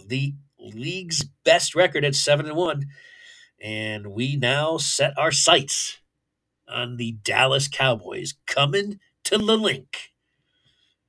the 0.09 0.35
league's 0.59 1.25
best 1.45 1.75
record 1.75 2.05
at 2.05 2.15
seven 2.15 2.47
and 2.47 2.57
one, 2.57 2.87
and 3.61 4.09
we 4.09 4.37
now 4.37 4.77
set 4.77 5.17
our 5.19 5.33
sights 5.33 5.99
on 6.69 6.97
the 6.97 7.13
Dallas 7.13 7.69
Cowboys 7.69 8.35
coming 8.47 8.99
to 9.25 9.39
the 9.39 9.57
Linc 9.57 10.13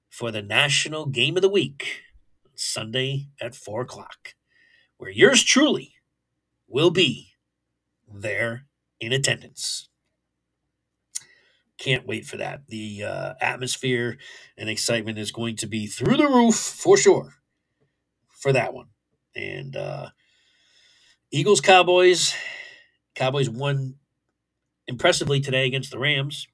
for 0.09 0.31
the 0.31 0.41
national 0.41 1.07
game 1.07 1.35
of 1.35 1.41
the 1.41 1.49
week 1.49 2.01
Sunday 2.53 3.27
at 3.41 3.55
four 3.55 3.81
o'clock, 3.81 4.35
where 4.97 5.09
yours 5.11 5.43
truly 5.43 5.95
will 6.67 6.91
be 6.91 7.31
there 8.11 8.65
in 8.99 9.11
attendance. 9.11 9.89
Can't 11.77 12.07
wait 12.07 12.25
for 12.25 12.37
that. 12.37 12.67
The 12.67 13.03
uh, 13.03 13.33
atmosphere 13.41 14.17
and 14.57 14.69
excitement 14.69 15.17
is 15.17 15.31
going 15.31 15.57
to 15.57 15.67
be 15.67 15.87
through 15.87 16.17
the 16.17 16.27
roof 16.27 16.55
for 16.55 16.97
sure 16.97 17.35
for 18.29 18.53
that 18.53 18.73
one. 18.73 18.87
And 19.35 19.75
uh, 19.75 20.09
Eagles 21.31 21.61
Cowboys. 21.61 22.33
Cowboys 23.15 23.49
won 23.49 23.95
impressively 24.87 25.39
today 25.39 25.65
against 25.65 25.91
the 25.91 25.99
Rams. 25.99 26.47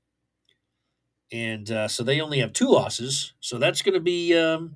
And 1.32 1.70
uh, 1.72 1.88
so 1.88 2.04
they 2.04 2.22
only 2.22 2.40
have 2.40 2.54
two 2.54 2.70
losses. 2.70 3.34
So 3.40 3.58
that's 3.58 3.82
going 3.82 3.94
to 3.94 4.00
be 4.02 4.38
um, 4.38 4.76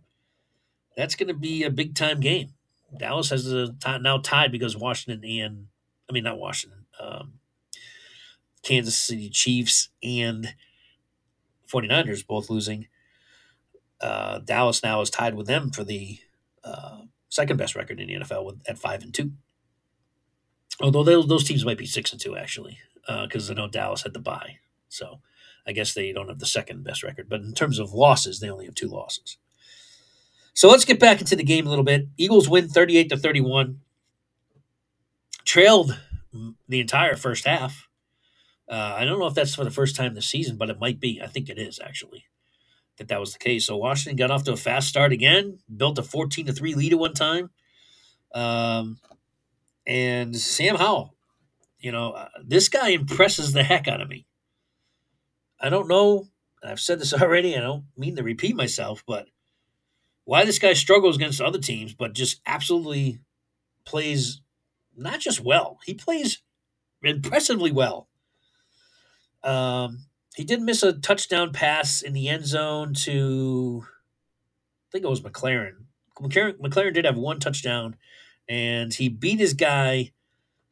that's 0.95 1.15
going 1.15 1.27
to 1.27 1.33
be 1.33 1.63
a 1.63 1.69
big 1.71 1.95
time 1.95 2.19
game. 2.19 2.49
Dallas 2.97 3.29
has 3.29 3.51
a 3.51 3.67
t- 3.73 3.97
now 3.99 4.19
tied 4.19 4.51
because 4.51 4.77
Washington 4.77 5.29
and 5.29 5.67
I 6.09 6.13
mean 6.13 6.23
not 6.23 6.39
Washington, 6.39 6.85
um, 6.99 7.33
Kansas 8.65 8.97
City 8.97 9.29
Chiefs 9.29 9.89
and 10.03 10.55
49ers 11.71 12.25
both 12.25 12.49
losing. 12.49 12.87
Uh, 14.01 14.39
Dallas 14.39 14.83
now 14.83 14.99
is 15.01 15.09
tied 15.09 15.35
with 15.35 15.47
them 15.47 15.69
for 15.69 15.83
the 15.83 16.19
uh, 16.63 17.01
second 17.29 17.57
best 17.57 17.75
record 17.75 17.99
in 17.99 18.07
the 18.07 18.15
NFL 18.15 18.43
with 18.43 18.61
at 18.67 18.77
five 18.77 19.03
and 19.03 19.13
two. 19.13 19.31
Although 20.81 21.03
those, 21.03 21.27
those 21.27 21.43
teams 21.45 21.63
might 21.63 21.77
be 21.77 21.85
six 21.85 22.11
and 22.11 22.19
two 22.19 22.35
actually, 22.35 22.79
because 23.21 23.49
uh, 23.49 23.53
I 23.53 23.55
know 23.55 23.67
Dallas 23.69 24.01
had 24.01 24.13
the 24.13 24.19
bye, 24.19 24.57
so 24.89 25.21
I 25.65 25.71
guess 25.71 25.93
they 25.93 26.11
don't 26.11 26.27
have 26.27 26.39
the 26.39 26.45
second 26.45 26.83
best 26.83 27.03
record. 27.03 27.29
But 27.29 27.41
in 27.41 27.53
terms 27.53 27.79
of 27.79 27.93
losses, 27.93 28.39
they 28.39 28.49
only 28.49 28.65
have 28.65 28.75
two 28.75 28.89
losses. 28.89 29.37
So 30.53 30.69
let's 30.69 30.85
get 30.85 30.99
back 30.99 31.21
into 31.21 31.35
the 31.35 31.43
game 31.43 31.67
a 31.67 31.69
little 31.69 31.85
bit. 31.85 32.07
Eagles 32.17 32.49
win 32.49 32.67
thirty 32.67 32.97
eight 32.97 33.09
to 33.09 33.17
thirty 33.17 33.41
one. 33.41 33.81
Trailed 35.45 35.97
the 36.67 36.79
entire 36.79 37.15
first 37.15 37.45
half. 37.45 37.84
Uh, 38.69 38.95
I 38.97 39.05
don't 39.05 39.19
know 39.19 39.27
if 39.27 39.35
that's 39.35 39.55
for 39.55 39.63
the 39.63 39.71
first 39.71 39.95
time 39.95 40.13
this 40.15 40.29
season, 40.29 40.57
but 40.57 40.69
it 40.69 40.79
might 40.79 40.99
be. 40.99 41.21
I 41.23 41.27
think 41.27 41.49
it 41.49 41.59
is 41.59 41.79
actually 41.83 42.25
that 42.97 43.07
that 43.09 43.19
was 43.19 43.33
the 43.33 43.39
case. 43.39 43.65
So 43.65 43.77
Washington 43.77 44.17
got 44.17 44.31
off 44.31 44.43
to 44.45 44.53
a 44.53 44.57
fast 44.57 44.87
start 44.87 45.11
again, 45.11 45.59
built 45.75 45.99
a 45.99 46.03
fourteen 46.03 46.45
to 46.47 46.53
three 46.53 46.73
lead 46.73 46.93
at 46.93 46.99
one 46.99 47.13
time, 47.13 47.51
um, 48.33 48.99
and 49.85 50.35
Sam 50.35 50.75
Howell. 50.75 51.13
You 51.79 51.91
know, 51.91 52.13
uh, 52.13 52.29
this 52.43 52.69
guy 52.69 52.89
impresses 52.89 53.53
the 53.53 53.63
heck 53.63 53.87
out 53.87 54.01
of 54.01 54.09
me. 54.09 54.25
I 55.59 55.69
don't 55.69 55.87
know. 55.87 56.27
I've 56.63 56.79
said 56.79 56.99
this 56.99 57.13
already. 57.21 57.55
I 57.55 57.61
don't 57.61 57.85
mean 57.95 58.15
to 58.15 58.23
repeat 58.23 58.55
myself, 58.55 59.03
but 59.05 59.27
why 60.23 60.43
this 60.43 60.59
guy 60.59 60.73
struggles 60.73 61.15
against 61.15 61.39
other 61.39 61.59
teams, 61.59 61.93
but 61.93 62.13
just 62.13 62.41
absolutely 62.45 63.19
plays 63.85 64.41
not 64.97 65.19
just 65.19 65.41
well. 65.41 65.77
He 65.85 65.93
plays 65.93 66.41
impressively 67.03 67.71
well. 67.71 68.07
Um, 69.45 70.05
he 70.35 70.43
did 70.43 70.61
miss 70.61 70.83
a 70.83 70.93
touchdown 70.93 71.53
pass 71.53 72.01
in 72.01 72.13
the 72.13 72.29
end 72.29 72.45
zone 72.45 72.93
to, 72.95 73.85
I 73.85 74.87
think 74.91 75.05
it 75.05 75.09
was 75.09 75.21
McLaurin. 75.21 75.85
McLaren, 76.19 76.59
McLaurin 76.59 76.93
did 76.93 77.05
have 77.05 77.17
one 77.17 77.39
touchdown, 77.39 77.95
and 78.49 78.93
he 78.93 79.09
beat 79.09 79.39
his 79.39 79.53
guy 79.53 80.11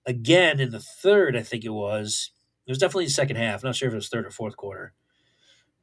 again 0.06 0.60
in 0.60 0.72
the 0.72 0.80
third. 0.80 1.36
I 1.36 1.44
think 1.44 1.66
it 1.66 1.70
was. 1.70 2.32
It 2.66 2.72
was 2.72 2.78
definitely 2.78 3.06
the 3.06 3.12
second 3.12 3.36
half. 3.38 3.64
not 3.64 3.76
sure 3.76 3.90
if 3.90 3.94
it 3.94 3.98
was 3.98 4.10
third 4.10 4.26
or 4.26 4.32
fourth 4.32 4.56
quarter, 4.56 4.94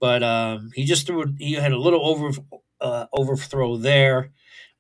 but 0.01 0.23
um, 0.23 0.71
he 0.75 0.85
just 0.85 1.07
threw. 1.07 1.35
He 1.39 1.55
had 1.55 1.73
a 1.73 1.79
little 1.79 2.07
over 2.07 2.31
uh, 2.81 3.07
overthrow 3.13 3.77
there. 3.77 4.31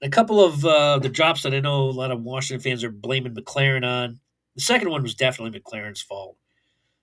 a 0.02 0.08
couple 0.08 0.42
of 0.42 0.64
uh, 0.64 0.98
the 0.98 1.10
drops 1.10 1.42
that 1.42 1.54
I 1.54 1.60
know 1.60 1.84
a 1.84 1.92
lot 1.92 2.10
of 2.10 2.22
Washington 2.22 2.62
fans 2.62 2.84
are 2.84 2.90
blaming 2.90 3.34
McLaurin 3.34 3.86
on. 3.86 4.20
The 4.56 4.62
second 4.62 4.90
one 4.90 5.02
was 5.02 5.14
definitely 5.14 5.60
McLaurin's 5.60 6.02
fault. 6.02 6.36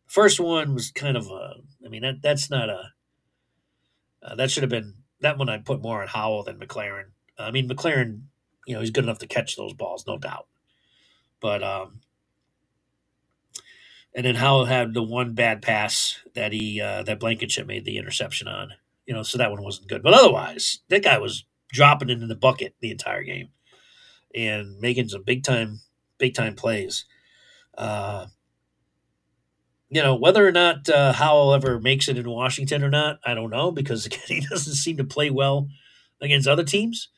First 0.07 0.39
one 0.39 0.73
was 0.73 0.91
kind 0.91 1.17
of 1.17 1.27
a. 1.27 1.55
I 1.85 1.89
mean, 1.89 2.01
that 2.01 2.21
that's 2.21 2.49
not 2.49 2.69
a. 2.69 2.91
Uh, 4.23 4.35
that 4.35 4.49
should 4.49 4.63
have 4.63 4.69
been 4.69 4.95
that 5.21 5.37
one. 5.37 5.49
I 5.49 5.57
put 5.59 5.81
more 5.81 6.01
on 6.01 6.07
Howell 6.07 6.43
than 6.43 6.57
McLaurin. 6.57 7.11
I 7.37 7.51
mean, 7.51 7.69
McLaurin, 7.69 8.21
you 8.65 8.73
know, 8.73 8.79
he's 8.79 8.91
good 8.91 9.03
enough 9.03 9.19
to 9.19 9.27
catch 9.27 9.55
those 9.55 9.73
balls, 9.73 10.05
no 10.07 10.17
doubt. 10.17 10.47
But 11.39 11.61
um, 11.61 12.01
and 14.15 14.25
then 14.25 14.35
Howell 14.35 14.65
had 14.65 14.93
the 14.93 15.03
one 15.03 15.33
bad 15.33 15.61
pass 15.61 16.17
that 16.33 16.51
he 16.51 16.81
uh, 16.81 17.03
that 17.03 17.19
Blankenship 17.19 17.67
made 17.67 17.85
the 17.85 17.97
interception 17.97 18.47
on. 18.47 18.71
You 19.05 19.13
know, 19.13 19.23
so 19.23 19.37
that 19.37 19.51
one 19.51 19.63
wasn't 19.63 19.87
good. 19.87 20.03
But 20.03 20.13
otherwise, 20.13 20.79
that 20.89 21.03
guy 21.03 21.17
was 21.17 21.45
dropping 21.71 22.09
into 22.09 22.27
the 22.27 22.35
bucket 22.35 22.75
the 22.79 22.91
entire 22.91 23.23
game 23.23 23.49
and 24.33 24.79
making 24.79 25.09
some 25.09 25.23
big 25.23 25.43
time 25.43 25.81
big 26.17 26.33
time 26.33 26.55
plays. 26.55 27.05
Uh, 27.77 28.27
you 29.89 30.03
know, 30.03 30.15
whether 30.15 30.45
or 30.45 30.51
not 30.51 30.89
uh, 30.89 31.13
Howell 31.13 31.53
ever 31.53 31.79
makes 31.79 32.07
it 32.07 32.17
in 32.17 32.29
Washington 32.29 32.83
or 32.83 32.89
not, 32.89 33.19
I 33.25 33.33
don't 33.33 33.49
know 33.49 33.71
because 33.71 34.05
again, 34.07 34.19
he 34.27 34.41
doesn't 34.41 34.75
seem 34.75 34.97
to 34.97 35.03
play 35.03 35.29
well 35.29 35.69
against 36.21 36.47
other 36.47 36.63
teams. 36.63 37.09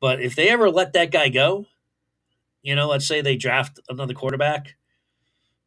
But 0.00 0.22
if 0.22 0.34
they 0.34 0.48
ever 0.48 0.70
let 0.70 0.94
that 0.94 1.10
guy 1.10 1.28
go, 1.28 1.66
you 2.62 2.74
know, 2.74 2.88
let's 2.88 3.06
say 3.06 3.20
they 3.20 3.36
draft 3.36 3.80
another 3.88 4.14
quarterback 4.14 4.76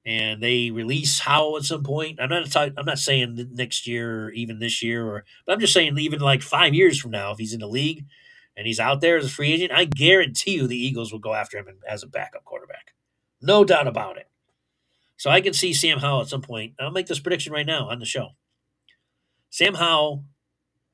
and 0.05 0.41
they 0.41 0.71
release 0.71 1.19
Howell 1.19 1.57
at 1.57 1.63
some 1.63 1.83
point. 1.83 2.19
I'm 2.19 2.29
not 2.29 2.49
talking, 2.51 2.73
I'm 2.77 2.85
not 2.85 2.99
saying 2.99 3.49
next 3.53 3.87
year 3.87 4.25
or 4.25 4.31
even 4.31 4.59
this 4.59 4.81
year, 4.83 5.05
or 5.05 5.23
but 5.45 5.53
I'm 5.53 5.59
just 5.59 5.73
saying 5.73 5.97
even 5.97 6.19
like 6.19 6.41
five 6.41 6.73
years 6.73 6.99
from 6.99 7.11
now, 7.11 7.31
if 7.31 7.37
he's 7.37 7.53
in 7.53 7.59
the 7.59 7.67
league 7.67 8.05
and 8.57 8.67
he's 8.67 8.79
out 8.79 9.01
there 9.01 9.17
as 9.17 9.25
a 9.25 9.29
free 9.29 9.53
agent, 9.53 9.71
I 9.71 9.85
guarantee 9.85 10.55
you 10.55 10.67
the 10.67 10.83
Eagles 10.83 11.11
will 11.11 11.19
go 11.19 11.33
after 11.33 11.57
him 11.57 11.67
as 11.87 12.03
a 12.03 12.07
backup 12.07 12.43
quarterback, 12.43 12.93
no 13.41 13.63
doubt 13.63 13.87
about 13.87 14.17
it. 14.17 14.27
So 15.17 15.29
I 15.29 15.41
can 15.41 15.53
see 15.53 15.73
Sam 15.73 15.99
Howell 15.99 16.21
at 16.21 16.27
some 16.27 16.41
point. 16.41 16.73
I'll 16.79 16.91
make 16.91 17.07
this 17.07 17.19
prediction 17.19 17.53
right 17.53 17.65
now 17.65 17.89
on 17.89 17.99
the 17.99 18.05
show. 18.05 18.29
Sam 19.49 19.75
Howell, 19.75 20.25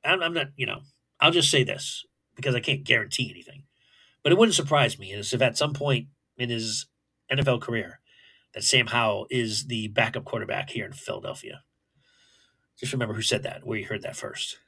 I'm, 0.04 0.22
I'm 0.22 0.34
not, 0.34 0.48
you 0.56 0.66
know, 0.66 0.80
I'll 1.20 1.30
just 1.30 1.50
say 1.50 1.64
this 1.64 2.04
because 2.36 2.54
I 2.54 2.60
can't 2.60 2.84
guarantee 2.84 3.30
anything, 3.30 3.64
but 4.22 4.32
it 4.32 4.38
wouldn't 4.38 4.54
surprise 4.54 4.98
me 4.98 5.12
is 5.12 5.32
if 5.32 5.42
at 5.42 5.58
some 5.58 5.72
point 5.72 6.08
in 6.36 6.50
his 6.50 6.86
NFL 7.32 7.60
career 7.60 8.00
that 8.54 8.64
Sam 8.64 8.88
Howell 8.88 9.26
is 9.30 9.66
the 9.66 9.88
backup 9.88 10.24
quarterback 10.24 10.70
here 10.70 10.84
in 10.84 10.92
Philadelphia. 10.92 11.62
Just 12.78 12.92
remember 12.92 13.14
who 13.14 13.22
said 13.22 13.42
that, 13.42 13.64
where 13.64 13.78
you 13.78 13.86
heard 13.86 14.02
that 14.02 14.16
first. 14.16 14.58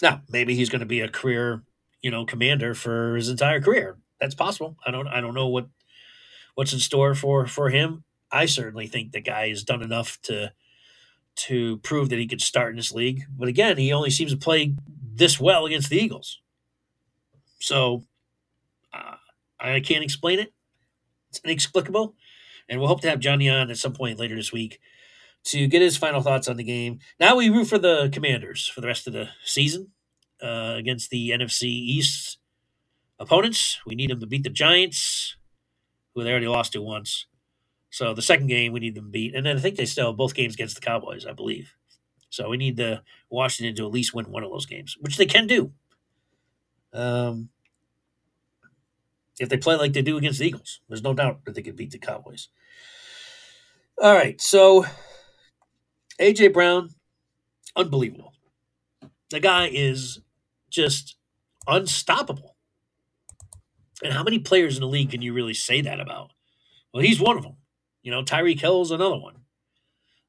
Now, 0.00 0.22
maybe 0.28 0.54
he's 0.54 0.70
going 0.70 0.80
to 0.80 0.86
be 0.86 1.00
a 1.00 1.08
career, 1.08 1.62
you 2.02 2.10
know, 2.10 2.24
commander 2.24 2.74
for 2.74 3.16
his 3.16 3.28
entire 3.28 3.60
career. 3.60 3.98
That's 4.20 4.34
possible. 4.34 4.76
I 4.86 4.90
don't 4.90 5.08
I 5.08 5.20
don't 5.20 5.34
know 5.34 5.48
what 5.48 5.68
what's 6.54 6.72
in 6.72 6.78
store 6.78 7.14
for 7.14 7.46
for 7.46 7.70
him. 7.70 8.04
I 8.30 8.46
certainly 8.46 8.86
think 8.86 9.12
the 9.12 9.20
guy 9.20 9.48
has 9.48 9.62
done 9.62 9.82
enough 9.82 10.18
to 10.22 10.52
to 11.36 11.78
prove 11.78 12.08
that 12.08 12.18
he 12.18 12.26
could 12.26 12.40
start 12.40 12.70
in 12.70 12.76
this 12.76 12.92
league. 12.92 13.22
But 13.30 13.48
again, 13.48 13.76
he 13.76 13.92
only 13.92 14.10
seems 14.10 14.32
to 14.32 14.36
play 14.36 14.74
this 15.14 15.38
well 15.38 15.66
against 15.66 15.88
the 15.88 15.96
Eagles. 15.96 16.40
So 17.60 18.02
uh, 18.92 19.14
I 19.60 19.78
can't 19.80 20.02
explain 20.02 20.40
it. 20.40 20.52
It's 21.30 21.40
inexplicable. 21.44 22.14
And 22.68 22.80
we'll 22.80 22.88
hope 22.88 23.02
to 23.02 23.10
have 23.10 23.20
Johnny 23.20 23.48
on 23.48 23.70
at 23.70 23.78
some 23.78 23.92
point 23.92 24.18
later 24.18 24.34
this 24.34 24.52
week 24.52 24.80
to 25.44 25.68
get 25.68 25.80
his 25.80 25.96
final 25.96 26.20
thoughts 26.20 26.48
on 26.48 26.56
the 26.56 26.64
game. 26.64 26.98
Now 27.20 27.36
we 27.36 27.50
root 27.50 27.66
for 27.66 27.78
the 27.78 28.10
Commanders 28.12 28.66
for 28.66 28.80
the 28.80 28.88
rest 28.88 29.06
of 29.06 29.12
the 29.12 29.28
season 29.44 29.92
uh, 30.42 30.74
against 30.76 31.10
the 31.10 31.30
NFC 31.30 31.64
East 31.64 32.38
opponents. 33.18 33.78
We 33.86 33.94
need 33.94 34.10
them 34.10 34.20
to 34.20 34.26
beat 34.26 34.42
the 34.42 34.50
Giants, 34.50 35.36
who 36.14 36.24
they 36.24 36.30
already 36.30 36.48
lost 36.48 36.72
to 36.72 36.82
once. 36.82 37.26
So 37.90 38.14
the 38.14 38.22
second 38.22 38.48
game 38.48 38.72
we 38.72 38.80
need 38.80 38.94
them 38.94 39.10
beat, 39.10 39.34
and 39.34 39.46
then 39.46 39.56
I 39.56 39.60
think 39.60 39.76
they 39.76 39.86
still 39.86 40.08
have 40.08 40.16
both 40.16 40.34
games 40.34 40.54
against 40.54 40.74
the 40.74 40.80
Cowboys, 40.80 41.26
I 41.26 41.32
believe. 41.32 41.74
So 42.30 42.50
we 42.50 42.58
need 42.58 42.76
the 42.76 43.02
Washington 43.30 43.74
to 43.76 43.86
at 43.86 43.92
least 43.92 44.14
win 44.14 44.30
one 44.30 44.44
of 44.44 44.50
those 44.50 44.66
games, 44.66 44.96
which 45.00 45.16
they 45.16 45.26
can 45.26 45.46
do. 45.46 45.72
Um, 46.92 47.48
if 49.40 49.48
they 49.48 49.56
play 49.56 49.76
like 49.76 49.92
they 49.92 50.02
do 50.02 50.16
against 50.16 50.38
the 50.40 50.46
Eagles. 50.46 50.80
There's 50.88 51.02
no 51.02 51.14
doubt 51.14 51.44
that 51.44 51.54
they 51.54 51.62
could 51.62 51.76
beat 51.76 51.90
the 51.90 51.98
Cowboys. 51.98 52.48
All 54.00 54.14
right, 54.14 54.40
so 54.40 54.84
AJ 56.20 56.52
Brown, 56.52 56.90
unbelievable. 57.76 58.32
The 59.30 59.40
guy 59.40 59.68
is 59.72 60.20
just 60.70 61.16
unstoppable. 61.66 62.56
And 64.02 64.12
how 64.12 64.22
many 64.22 64.38
players 64.38 64.76
in 64.76 64.80
the 64.80 64.88
league 64.88 65.10
can 65.10 65.22
you 65.22 65.32
really 65.32 65.54
say 65.54 65.80
that 65.80 66.00
about? 66.00 66.32
Well, 66.92 67.02
he's 67.02 67.20
one 67.20 67.36
of 67.36 67.42
them. 67.42 67.56
You 68.02 68.10
know, 68.10 68.22
Tyreek 68.22 68.60
Hill's 68.60 68.90
another 68.90 69.18
one. 69.18 69.36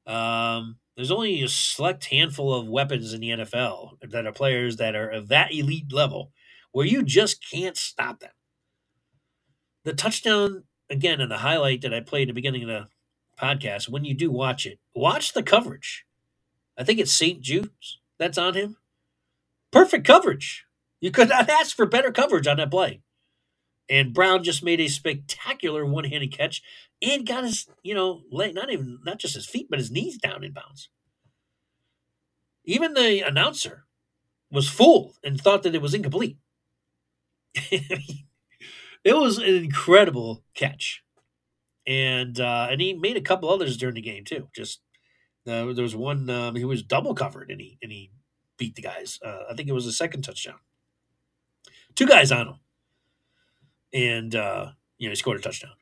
Um, 0.06 0.76
there's 0.96 1.10
only 1.10 1.42
a 1.42 1.48
select 1.48 2.06
handful 2.06 2.52
of 2.52 2.68
weapons 2.68 3.12
in 3.14 3.20
the 3.20 3.30
NFL 3.30 3.92
that 4.02 4.26
are 4.26 4.32
players 4.32 4.76
that 4.76 4.94
are 4.94 5.08
of 5.08 5.28
that 5.28 5.52
elite 5.54 5.92
level 5.92 6.32
where 6.72 6.86
you 6.86 7.02
just 7.02 7.44
can't 7.50 7.76
stop 7.76 8.20
them. 8.20 8.30
The 9.84 9.94
touchdown, 9.94 10.64
again, 10.90 11.20
in 11.20 11.28
the 11.28 11.38
highlight 11.38 11.82
that 11.82 11.94
I 11.94 12.00
played 12.00 12.22
at 12.22 12.28
the 12.28 12.34
beginning 12.34 12.62
of 12.64 12.68
the 12.68 12.86
podcast, 13.40 13.88
when 13.88 14.04
you 14.04 14.14
do 14.14 14.30
watch 14.30 14.66
it, 14.66 14.78
watch 14.94 15.32
the 15.32 15.42
coverage. 15.42 16.04
I 16.76 16.84
think 16.84 16.98
it's 16.98 17.12
St. 17.12 17.42
Juste 17.42 17.98
that's 18.18 18.38
on 18.38 18.54
him. 18.54 18.76
Perfect 19.72 20.06
coverage. 20.06 20.64
You 21.00 21.10
could 21.10 21.30
not 21.30 21.48
ask 21.48 21.74
for 21.74 21.86
better 21.86 22.12
coverage 22.12 22.46
on 22.46 22.58
that 22.58 22.70
play. 22.70 23.00
And 23.90 24.14
Brown 24.14 24.44
just 24.44 24.62
made 24.62 24.80
a 24.80 24.88
spectacular 24.88 25.84
one-handed 25.84 26.32
catch 26.32 26.62
and 27.02 27.26
got 27.26 27.44
his, 27.44 27.66
you 27.82 27.94
know, 27.94 28.22
not 28.30 28.70
even 28.70 29.00
not 29.04 29.18
just 29.18 29.34
his 29.34 29.46
feet, 29.46 29.66
but 29.68 29.80
his 29.80 29.90
knees 29.90 30.16
down 30.16 30.44
in 30.44 30.52
bounds. 30.52 30.88
Even 32.64 32.94
the 32.94 33.20
announcer 33.26 33.86
was 34.50 34.68
fooled 34.68 35.16
and 35.24 35.40
thought 35.40 35.64
that 35.64 35.74
it 35.74 35.82
was 35.82 35.94
incomplete. 35.94 36.36
it 37.54 38.26
was 39.06 39.38
an 39.38 39.44
incredible 39.44 40.44
catch, 40.54 41.02
and 41.86 42.38
uh, 42.38 42.68
and 42.70 42.80
he 42.80 42.92
made 42.92 43.16
a 43.16 43.22
couple 43.22 43.50
others 43.50 43.76
during 43.76 43.96
the 43.96 44.00
game 44.00 44.24
too. 44.24 44.48
Just 44.54 44.80
uh, 45.48 45.72
there 45.72 45.82
was 45.82 45.96
one 45.96 46.30
um, 46.30 46.54
he 46.54 46.64
was 46.64 46.82
double 46.82 47.14
covered 47.14 47.50
and 47.50 47.60
he 47.60 47.78
and 47.82 47.90
he 47.90 48.12
beat 48.56 48.76
the 48.76 48.82
guys. 48.82 49.18
Uh, 49.24 49.44
I 49.50 49.54
think 49.54 49.68
it 49.68 49.72
was 49.74 49.86
the 49.86 49.92
second 49.92 50.22
touchdown. 50.22 50.58
Two 51.96 52.06
guys 52.06 52.30
on 52.30 52.46
him, 52.48 52.54
and 53.92 54.34
uh, 54.34 54.70
you 54.98 55.08
know 55.08 55.12
he 55.12 55.16
scored 55.16 55.38
a 55.38 55.42
touchdown. 55.42 55.72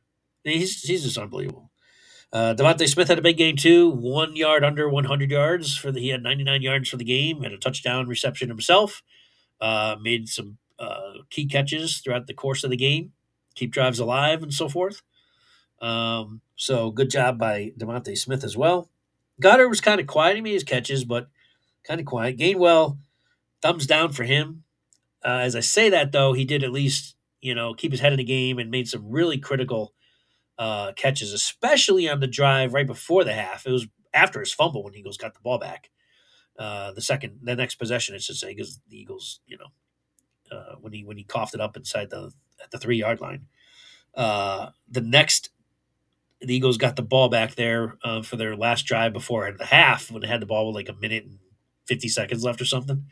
He's 0.45 0.83
he's 0.83 1.05
just 1.05 1.19
unbelievable. 1.19 1.71
Uh, 2.33 2.55
DeVonta 2.55 2.87
Smith 2.89 3.09
had 3.09 3.19
a 3.19 3.23
big 3.23 3.39
game 3.39 3.57
too. 3.57 3.89
One 3.89 4.37
yard 4.37 4.63
under 4.63 4.89
100 4.89 5.31
yards 5.31 5.77
for 5.77 5.91
the. 5.91 6.01
He 6.01 6.09
had 6.09 6.23
99 6.23 6.63
yards 6.63 6.89
for 6.89 6.97
the 6.97 7.05
game. 7.05 7.43
Had 7.43 7.53
a 7.53 7.59
touchdown 7.59 8.07
reception 8.07 8.49
himself. 8.49 9.03
Uh, 9.61 9.97
made 10.01 10.29
some 10.29 10.59
uh, 10.79 11.15
key 11.31 11.47
catches 11.47 11.99
throughout 11.99 12.27
the 12.27 12.35
course 12.35 12.65
of 12.65 12.71
the 12.71 12.77
game. 12.77 13.13
Keep 13.55 13.73
drives 13.73 13.99
alive 13.99 14.43
and 14.43 14.53
so 14.53 14.69
forth. 14.69 15.03
Um, 15.81 16.43
so 16.55 16.91
good 16.91 17.11
job 17.11 17.39
by 17.39 17.73
DeVonta 17.79 18.17
Smith 18.17 18.45
as 18.45 18.57
well. 18.57 18.91
Goedert 19.41 19.69
was 19.69 19.81
kind 19.81 20.01
of 20.01 20.07
quiet. 20.07 20.37
He 20.37 20.43
made 20.43 20.53
his 20.53 20.65
catches, 20.65 21.05
but 21.05 21.29
kind 21.85 22.01
of 22.01 22.07
quiet. 22.07 22.37
Gainwell, 22.37 22.99
thumbs 23.63 23.87
down 23.87 24.13
for 24.13 24.25
him. 24.25 24.65
Uh, 25.25 25.41
as 25.43 25.57
I 25.57 25.61
say 25.61 25.89
that 25.91 26.13
though, 26.13 26.33
he 26.33 26.45
did 26.45 26.63
at 26.63 26.73
least 26.73 27.17
you 27.41 27.55
know 27.55 27.75
keep 27.75 27.93
his 27.93 28.01
head 28.01 28.13
in 28.13 28.19
the 28.19 28.25
game 28.25 28.59
and 28.59 28.71
made 28.71 28.89
some 28.89 29.11
really 29.11 29.39
critical 29.39 29.95
uh, 30.59 30.93
catches, 30.97 31.33
especially 31.33 32.09
on 32.09 32.21
the 32.21 32.27
drive 32.27 32.75
right 32.75 32.87
before 32.87 33.25
the 33.25 33.33
half. 33.33 33.67
It 33.67 33.73
was 33.73 33.87
after 34.13 34.41
his 34.41 34.53
fumble 34.53 34.83
when 34.85 34.95
Eagles 34.95 35.17
got 35.17 35.35
the 35.35 35.41
ball 35.41 35.59
back. 35.59 35.91
Uh, 36.59 36.93
the 36.93 37.03
second, 37.03 37.39
the 37.43 37.55
next 37.55 37.77
possession, 37.77 38.15
I 38.15 38.19
should 38.19 38.37
say, 38.37 38.49
because 38.55 38.81
the 38.89 38.99
Eagles, 38.99 39.41
you 39.47 39.59
know, 39.59 39.85
uh, 40.57 40.77
when 40.81 40.93
he 40.93 41.05
when 41.05 41.17
he 41.17 41.25
coughed 41.25 41.55
it 41.55 41.61
up 41.61 41.77
inside 41.77 42.11
the 42.11 42.33
at 42.63 42.71
the 42.71 42.79
three 42.79 42.97
yard 42.99 43.21
line. 43.21 43.47
Uh, 44.15 44.71
the 44.89 45.01
next, 45.01 45.51
the 46.41 46.55
Eagles 46.55 46.79
got 46.79 46.97
the 46.97 47.03
ball 47.03 47.29
back 47.29 47.55
there 47.55 47.97
uh, 48.03 48.23
for 48.23 48.37
their 48.37 48.57
last 48.57 48.87
drive 48.87 49.13
before 49.13 49.53
the 49.53 49.67
half 49.67 50.11
when 50.11 50.23
they 50.23 50.29
had 50.29 50.41
the 50.41 50.47
ball 50.47 50.67
with 50.67 50.77
like 50.77 50.89
a 50.89 51.01
minute 51.01 51.25
and 51.25 51.39
fifty 51.87 52.09
seconds 52.09 52.45
left 52.45 52.61
or 52.61 52.65
something. 52.67 53.07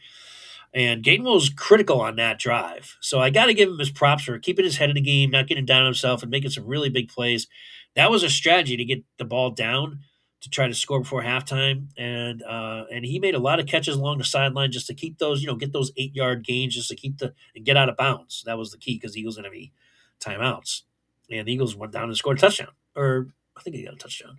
And 0.75 1.03
Gainwell 1.03 1.35
was 1.35 1.49
critical 1.49 2.01
on 2.01 2.17
that 2.17 2.39
drive. 2.39 2.97
So 3.01 3.21
I 3.21 3.31
got 3.31 3.47
to 3.47 3.55
give 3.55 3.69
him 3.69 3.79
his 3.79 3.91
props 3.91 4.25
for 4.25 4.39
keeping 4.39 4.65
his 4.65 4.77
head 4.77 4.91
in 4.91 4.95
the 4.95 5.01
game, 5.01 5.31
not 5.31 5.47
getting 5.47 5.65
down 5.65 5.81
on 5.81 5.87
himself, 5.87 6.23
and 6.23 6.31
making 6.31 6.51
some 6.51 6.67
really 6.67 6.91
big 6.91 7.09
plays. 7.09 7.47
That 7.95 8.11
was 8.11 8.23
a 8.23 8.29
strategy 8.29 8.77
to 8.77 8.85
get 8.85 9.03
the 9.19 9.25
ball 9.25 9.51
down 9.51 10.01
to 10.43 10.51
try 10.51 10.69
to 10.69 10.75
score 10.75 11.01
before 11.01 11.23
halftime. 11.23 11.89
And 11.97 12.43
uh, 12.43 12.85
and 12.93 13.05
he 13.05 13.19
made 13.19 13.35
a 13.35 13.39
lot 13.39 13.59
of 13.59 13.67
catches 13.67 13.97
along 13.97 14.19
the 14.19 14.25
sideline 14.25 14.71
just 14.71 14.87
to 14.89 14.95
keep 14.95 15.19
those, 15.19 15.41
you 15.41 15.47
know, 15.47 15.57
get 15.57 15.73
those 15.73 15.93
eight 15.97 16.15
yard 16.15 16.45
gains 16.45 16.75
just 16.75 16.89
to 16.91 16.97
keep 16.97 17.19
the 17.19 17.33
and 17.55 17.65
get 17.65 17.77
out 17.77 17.89
of 17.89 17.97
bounds. 17.97 18.43
That 18.47 18.59
was 18.59 18.71
the 18.71 18.79
key 18.79 18.95
because 18.95 19.17
Eagles 19.17 19.37
have 19.37 19.47
any 19.47 19.73
timeouts. 20.21 20.83
And 21.31 21.49
the 21.49 21.53
Eagles 21.53 21.75
went 21.75 21.93
down 21.93 22.05
and 22.05 22.17
scored 22.17 22.39
a 22.39 22.41
touchdown. 22.41 22.73
Or 22.95 23.29
I 23.57 23.63
think 23.63 23.77
they 23.77 23.83
got 23.83 23.95
a 23.95 23.99
touchdown. 23.99 24.39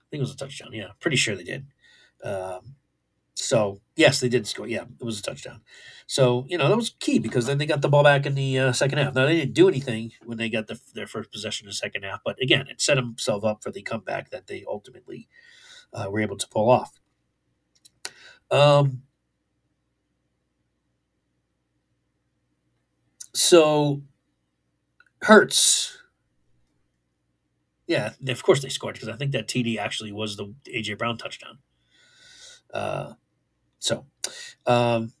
I 0.00 0.04
think 0.10 0.20
it 0.20 0.24
was 0.24 0.34
a 0.34 0.36
touchdown. 0.36 0.70
Yeah, 0.72 0.88
pretty 1.00 1.16
sure 1.16 1.34
they 1.34 1.44
did. 1.44 1.66
Um, 2.22 2.76
so 3.40 3.80
yes, 3.96 4.20
they 4.20 4.28
did 4.28 4.46
score. 4.46 4.66
Yeah, 4.66 4.84
it 5.00 5.04
was 5.04 5.18
a 5.18 5.22
touchdown. 5.22 5.62
So 6.06 6.44
you 6.48 6.58
know 6.58 6.68
that 6.68 6.76
was 6.76 6.90
key 7.00 7.18
because 7.18 7.46
then 7.46 7.58
they 7.58 7.66
got 7.66 7.82
the 7.82 7.88
ball 7.88 8.04
back 8.04 8.26
in 8.26 8.34
the 8.34 8.58
uh, 8.58 8.72
second 8.72 8.98
half. 8.98 9.14
Now 9.14 9.26
they 9.26 9.36
didn't 9.36 9.54
do 9.54 9.68
anything 9.68 10.12
when 10.24 10.38
they 10.38 10.48
got 10.48 10.66
the, 10.66 10.78
their 10.94 11.06
first 11.06 11.32
possession 11.32 11.66
in 11.66 11.70
the 11.70 11.74
second 11.74 12.04
half, 12.04 12.20
but 12.24 12.40
again, 12.42 12.66
it 12.68 12.80
set 12.80 12.96
themselves 12.96 13.44
up 13.44 13.62
for 13.62 13.70
the 13.70 13.82
comeback 13.82 14.30
that 14.30 14.46
they 14.46 14.64
ultimately 14.66 15.28
uh, 15.92 16.08
were 16.10 16.20
able 16.20 16.36
to 16.36 16.48
pull 16.48 16.70
off. 16.70 16.98
Um. 18.50 19.02
So 23.32 24.02
Hurts. 25.22 25.98
Yeah, 27.86 28.12
of 28.28 28.42
course 28.42 28.62
they 28.62 28.68
scored 28.68 28.94
because 28.94 29.08
I 29.08 29.16
think 29.16 29.32
that 29.32 29.48
TD 29.48 29.76
actually 29.76 30.12
was 30.12 30.36
the 30.36 30.54
AJ 30.72 30.96
Brown 30.96 31.18
touchdown. 31.18 31.58
Uh, 32.72 33.14
so, 33.80 34.06
um, 34.66 35.12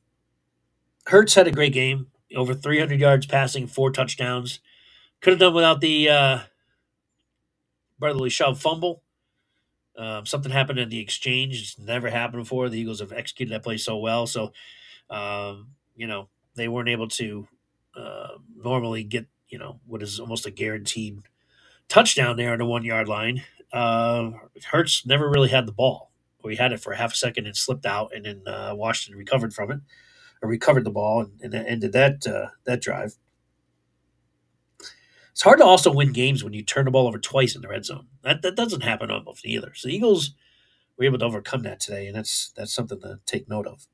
Hurts 1.06 1.34
had 1.34 1.48
a 1.48 1.52
great 1.52 1.72
game, 1.72 2.06
over 2.36 2.54
300 2.54 3.00
yards 3.00 3.26
passing, 3.26 3.66
four 3.66 3.90
touchdowns. 3.90 4.60
Could 5.20 5.32
have 5.32 5.40
done 5.40 5.54
without 5.54 5.80
the 5.80 6.08
uh, 6.08 6.38
brotherly 7.98 8.30
shove 8.30 8.60
fumble. 8.60 9.02
Um, 9.96 10.24
something 10.24 10.52
happened 10.52 10.78
in 10.78 10.88
the 10.88 11.00
exchange. 11.00 11.60
It's 11.60 11.78
never 11.78 12.08
happened 12.08 12.42
before. 12.44 12.68
The 12.68 12.78
Eagles 12.78 13.00
have 13.00 13.12
executed 13.12 13.52
that 13.52 13.64
play 13.64 13.76
so 13.76 13.96
well. 13.96 14.26
So, 14.26 14.52
um, 15.08 15.70
you 15.96 16.06
know, 16.06 16.28
they 16.54 16.68
weren't 16.68 16.88
able 16.88 17.08
to 17.08 17.48
uh, 17.96 18.28
normally 18.56 19.02
get, 19.02 19.26
you 19.48 19.58
know, 19.58 19.80
what 19.86 20.02
is 20.02 20.20
almost 20.20 20.46
a 20.46 20.50
guaranteed 20.50 21.18
touchdown 21.88 22.36
there 22.36 22.52
on 22.52 22.58
the 22.58 22.64
one 22.64 22.84
yard 22.84 23.08
line. 23.08 23.42
Uh, 23.72 24.30
Hurts 24.70 25.04
never 25.04 25.28
really 25.28 25.48
had 25.48 25.66
the 25.66 25.72
ball 25.72 26.09
we 26.44 26.56
had 26.56 26.72
it 26.72 26.80
for 26.80 26.92
a 26.92 26.96
half 26.96 27.12
a 27.12 27.16
second 27.16 27.46
and 27.46 27.56
slipped 27.56 27.86
out, 27.86 28.12
and 28.14 28.24
then 28.24 28.42
uh, 28.46 28.74
Washington 28.74 29.18
recovered 29.18 29.52
from 29.54 29.70
it, 29.70 29.80
or 30.42 30.48
recovered 30.48 30.84
the 30.84 30.90
ball, 30.90 31.20
and, 31.20 31.54
and 31.54 31.54
ended 31.54 31.92
that 31.92 32.26
uh, 32.26 32.48
that 32.64 32.80
drive. 32.80 33.14
It's 35.32 35.42
hard 35.42 35.58
to 35.58 35.64
also 35.64 35.92
win 35.92 36.12
games 36.12 36.44
when 36.44 36.52
you 36.52 36.62
turn 36.62 36.84
the 36.84 36.90
ball 36.90 37.06
over 37.06 37.18
twice 37.18 37.54
in 37.54 37.62
the 37.62 37.68
red 37.68 37.84
zone. 37.84 38.08
That 38.22 38.42
that 38.42 38.56
doesn't 38.56 38.82
happen 38.82 39.10
often 39.10 39.50
either. 39.50 39.72
So 39.74 39.88
the 39.88 39.94
Eagles 39.94 40.32
were 40.96 41.04
able 41.04 41.18
to 41.18 41.24
overcome 41.24 41.62
that 41.62 41.80
today, 41.80 42.06
and 42.06 42.16
that's 42.16 42.52
that's 42.56 42.72
something 42.74 43.00
to 43.00 43.20
take 43.26 43.48
note 43.48 43.66
of. 43.66 43.86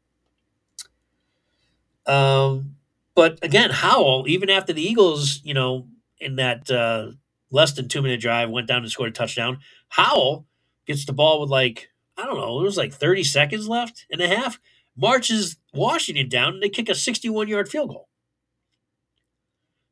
Um, 2.06 2.76
but 3.14 3.38
again, 3.42 3.70
Howell, 3.70 4.26
even 4.28 4.50
after 4.50 4.72
the 4.72 4.82
Eagles, 4.82 5.40
you 5.44 5.54
know, 5.54 5.88
in 6.18 6.36
that 6.36 6.70
uh, 6.70 7.12
less 7.50 7.72
than 7.72 7.88
two 7.88 8.02
minute 8.02 8.20
drive, 8.20 8.50
went 8.50 8.68
down 8.68 8.82
and 8.82 8.90
scored 8.90 9.10
a 9.10 9.12
touchdown. 9.12 9.58
Howell 9.88 10.46
gets 10.86 11.04
the 11.04 11.12
ball 11.12 11.40
with 11.40 11.50
like 11.50 11.90
I 12.16 12.24
don't 12.24 12.38
know, 12.38 12.60
it 12.60 12.64
was 12.64 12.76
like 12.76 12.92
30 12.92 13.24
seconds 13.24 13.68
left 13.68 14.06
and 14.10 14.20
a 14.20 14.28
half, 14.28 14.58
marches 14.96 15.56
Washington 15.74 16.28
down 16.28 16.54
and 16.54 16.62
they 16.62 16.68
kick 16.68 16.88
a 16.88 16.94
61 16.94 17.48
yard 17.48 17.68
field 17.68 17.90
goal. 17.90 18.08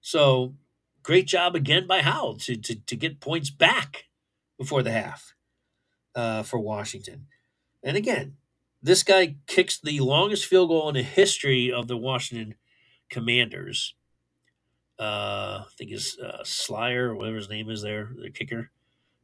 So 0.00 0.54
great 1.02 1.26
job 1.26 1.54
again 1.54 1.86
by 1.86 2.02
Howell 2.02 2.36
to, 2.38 2.56
to, 2.56 2.74
to 2.74 2.96
get 2.96 3.20
points 3.20 3.50
back 3.50 4.04
before 4.58 4.82
the 4.82 4.90
half 4.90 5.34
uh, 6.14 6.42
for 6.42 6.58
Washington. 6.58 7.26
And 7.82 7.96
again, 7.96 8.36
this 8.82 9.02
guy 9.02 9.36
kicks 9.46 9.78
the 9.78 10.00
longest 10.00 10.46
field 10.46 10.68
goal 10.68 10.88
in 10.88 10.94
the 10.94 11.02
history 11.02 11.72
of 11.72 11.88
the 11.88 11.96
Washington 11.96 12.54
Commanders. 13.08 13.94
Uh, 14.98 15.62
I 15.62 15.66
think 15.76 15.90
it's 15.90 16.18
uh, 16.18 16.42
Slyer 16.44 17.14
whatever 17.14 17.36
his 17.36 17.48
name 17.48 17.70
is 17.70 17.82
there, 17.82 18.10
the 18.20 18.30
kicker. 18.30 18.70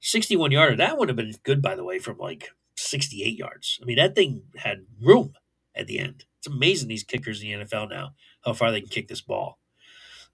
61 0.00 0.50
yarder. 0.50 0.76
That 0.76 0.96
would 0.96 1.08
have 1.08 1.16
been 1.16 1.34
good, 1.42 1.60
by 1.60 1.74
the 1.74 1.84
way, 1.84 1.98
from 1.98 2.18
like 2.18 2.50
68 2.90 3.38
yards. 3.38 3.78
I 3.82 3.86
mean, 3.86 3.96
that 3.96 4.14
thing 4.14 4.42
had 4.56 4.86
room 5.00 5.34
at 5.74 5.86
the 5.86 5.98
end. 5.98 6.24
It's 6.38 6.46
amazing 6.46 6.88
these 6.88 7.04
kickers 7.04 7.42
in 7.42 7.60
the 7.60 7.64
NFL 7.64 7.90
now, 7.90 8.14
how 8.44 8.52
far 8.54 8.70
they 8.70 8.80
can 8.80 8.88
kick 8.88 9.08
this 9.08 9.20
ball. 9.20 9.58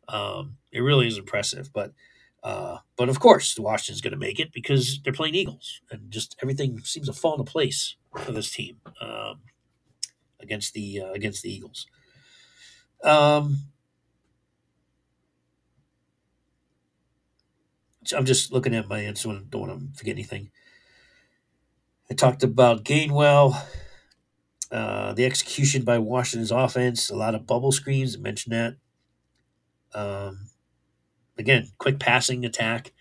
Um, 0.08 0.56
it 0.72 0.80
really 0.80 1.06
is 1.08 1.18
impressive. 1.18 1.70
But 1.72 1.92
uh, 2.42 2.78
but 2.96 3.08
of 3.08 3.18
course, 3.18 3.58
Washington's 3.58 4.00
going 4.00 4.12
to 4.12 4.18
make 4.18 4.38
it 4.38 4.52
because 4.52 5.00
they're 5.02 5.12
playing 5.12 5.34
Eagles, 5.34 5.80
and 5.90 6.10
just 6.10 6.36
everything 6.40 6.78
seems 6.84 7.08
to 7.08 7.12
fall 7.12 7.32
into 7.34 7.50
place 7.50 7.96
for 8.16 8.30
this 8.30 8.52
team 8.52 8.76
um, 9.00 9.40
against 10.40 10.72
the 10.72 11.00
uh, 11.00 11.12
against 11.12 11.42
the 11.42 11.52
Eagles. 11.52 11.86
Um, 13.02 13.58
I'm 18.16 18.24
just 18.24 18.52
looking 18.52 18.74
at 18.74 18.88
my. 18.88 19.00
I 19.00 19.12
don't 19.12 19.52
want 19.52 19.80
to 19.80 19.98
forget 19.98 20.14
anything. 20.14 20.50
I 22.10 22.14
talked 22.14 22.42
about 22.42 22.84
Gainwell, 22.84 23.60
uh, 24.70 25.12
the 25.12 25.24
execution 25.24 25.82
by 25.82 25.98
Washington's 25.98 26.52
offense, 26.52 27.10
a 27.10 27.16
lot 27.16 27.34
of 27.34 27.46
bubble 27.46 27.72
screens. 27.72 28.16
I 28.16 28.20
mentioned 28.20 28.54
that. 28.54 28.76
Um, 29.98 30.50
again, 31.38 31.72
quick 31.78 31.98
passing 31.98 32.44
attack. 32.44 32.92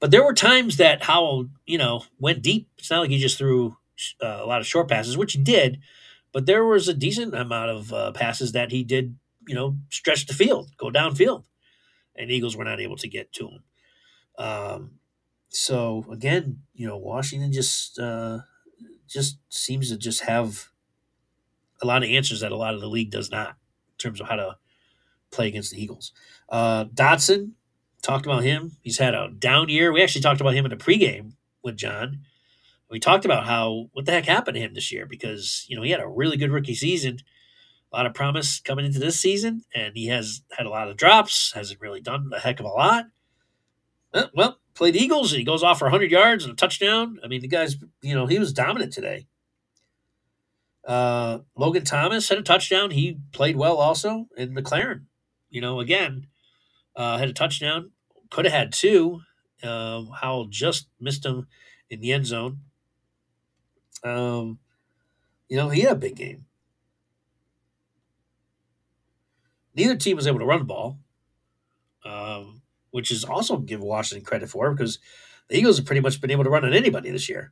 But 0.00 0.10
there 0.10 0.24
were 0.24 0.34
times 0.34 0.76
that 0.76 1.04
Howell, 1.04 1.48
you 1.66 1.78
know, 1.78 2.04
went 2.18 2.42
deep. 2.42 2.68
It's 2.78 2.90
not 2.90 3.00
like 3.00 3.10
he 3.10 3.18
just 3.18 3.38
threw 3.38 3.76
uh, 4.22 4.40
a 4.42 4.46
lot 4.46 4.60
of 4.60 4.66
short 4.66 4.88
passes, 4.88 5.16
which 5.16 5.32
he 5.32 5.42
did, 5.42 5.78
but 6.32 6.46
there 6.46 6.64
was 6.64 6.88
a 6.88 6.94
decent 6.94 7.34
amount 7.34 7.70
of 7.70 7.92
uh, 7.92 8.12
passes 8.12 8.52
that 8.52 8.72
he 8.72 8.82
did, 8.82 9.16
you 9.46 9.54
know, 9.54 9.78
stretch 9.88 10.26
the 10.26 10.34
field, 10.34 10.70
go 10.76 10.90
downfield, 10.90 11.44
and 12.16 12.30
Eagles 12.30 12.56
were 12.56 12.64
not 12.64 12.80
able 12.80 12.96
to 12.96 13.08
get 13.08 13.32
to 13.34 13.48
him. 13.48 13.62
Um, 14.36 14.90
so 15.54 16.04
again, 16.10 16.60
you 16.74 16.86
know, 16.86 16.96
Washington 16.96 17.52
just 17.52 17.98
uh, 17.98 18.40
just 19.08 19.38
seems 19.48 19.88
to 19.90 19.96
just 19.96 20.22
have 20.22 20.70
a 21.80 21.86
lot 21.86 22.02
of 22.02 22.10
answers 22.10 22.40
that 22.40 22.52
a 22.52 22.56
lot 22.56 22.74
of 22.74 22.80
the 22.80 22.88
league 22.88 23.10
does 23.10 23.30
not 23.30 23.50
in 23.50 23.98
terms 23.98 24.20
of 24.20 24.28
how 24.28 24.36
to 24.36 24.56
play 25.30 25.46
against 25.46 25.70
the 25.70 25.80
Eagles. 25.82 26.12
Uh, 26.48 26.86
Dotson 26.86 27.52
talked 28.02 28.26
about 28.26 28.42
him. 28.42 28.72
He's 28.82 28.98
had 28.98 29.14
a 29.14 29.30
down 29.30 29.68
year. 29.68 29.92
We 29.92 30.02
actually 30.02 30.22
talked 30.22 30.40
about 30.40 30.54
him 30.54 30.64
in 30.64 30.70
the 30.70 30.76
pregame 30.76 31.34
with 31.62 31.76
John. 31.76 32.20
We 32.90 32.98
talked 32.98 33.24
about 33.24 33.46
how 33.46 33.90
what 33.92 34.06
the 34.06 34.12
heck 34.12 34.26
happened 34.26 34.56
to 34.56 34.60
him 34.60 34.74
this 34.74 34.90
year 34.90 35.06
because 35.06 35.66
you 35.68 35.76
know 35.76 35.82
he 35.82 35.90
had 35.90 36.00
a 36.00 36.08
really 36.08 36.36
good 36.36 36.50
rookie 36.50 36.74
season, 36.74 37.18
a 37.92 37.96
lot 37.96 38.06
of 38.06 38.14
promise 38.14 38.58
coming 38.58 38.84
into 38.84 38.98
this 38.98 39.20
season, 39.20 39.62
and 39.72 39.96
he 39.96 40.08
has 40.08 40.42
had 40.56 40.66
a 40.66 40.70
lot 40.70 40.88
of 40.88 40.96
drops. 40.96 41.52
Hasn't 41.54 41.80
really 41.80 42.00
done 42.00 42.30
a 42.34 42.40
heck 42.40 42.58
of 42.58 42.66
a 42.66 42.70
lot. 42.70 43.06
Uh, 44.12 44.26
well, 44.34 44.58
played 44.74 44.96
Eagles 44.96 45.32
and 45.32 45.38
he 45.38 45.44
goes 45.44 45.62
off 45.62 45.78
for 45.78 45.86
100 45.86 46.10
yards 46.10 46.44
and 46.44 46.52
a 46.52 46.56
touchdown. 46.56 47.18
I 47.22 47.28
mean, 47.28 47.40
the 47.40 47.48
guy's 47.48 47.76
you 48.02 48.14
know 48.14 48.26
he 48.26 48.38
was 48.38 48.52
dominant 48.52 48.92
today. 48.92 49.26
Uh, 50.86 51.38
Logan 51.56 51.84
Thomas 51.84 52.28
had 52.28 52.38
a 52.38 52.42
touchdown. 52.42 52.90
He 52.90 53.18
played 53.32 53.56
well 53.56 53.76
also. 53.76 54.28
And 54.36 54.54
McLaurin, 54.54 55.04
you 55.50 55.60
know, 55.60 55.80
again, 55.80 56.26
uh, 56.94 57.18
had 57.18 57.28
a 57.28 57.32
touchdown. 57.32 57.92
Could 58.30 58.44
have 58.44 58.54
had 58.54 58.72
two. 58.72 59.20
Um, 59.62 60.10
Howell 60.20 60.46
just 60.46 60.88
missed 61.00 61.24
him 61.24 61.46
in 61.88 62.00
the 62.00 62.12
end 62.12 62.26
zone. 62.26 62.60
Um, 64.02 64.58
you 65.48 65.56
know, 65.56 65.70
he 65.70 65.82
had 65.82 65.92
a 65.92 65.96
big 65.96 66.16
game. 66.16 66.44
Neither 69.74 69.96
team 69.96 70.16
was 70.16 70.26
able 70.26 70.38
to 70.38 70.44
run 70.44 70.60
the 70.60 70.64
ball, 70.64 70.98
um, 72.04 72.62
which 72.94 73.10
is 73.10 73.24
also 73.24 73.56
give 73.56 73.82
Washington 73.82 74.24
credit 74.24 74.48
for 74.48 74.70
because 74.72 75.00
the 75.48 75.58
Eagles 75.58 75.78
have 75.78 75.84
pretty 75.84 76.00
much 76.00 76.20
been 76.20 76.30
able 76.30 76.44
to 76.44 76.50
run 76.50 76.64
on 76.64 76.72
anybody 76.72 77.10
this 77.10 77.28
year, 77.28 77.50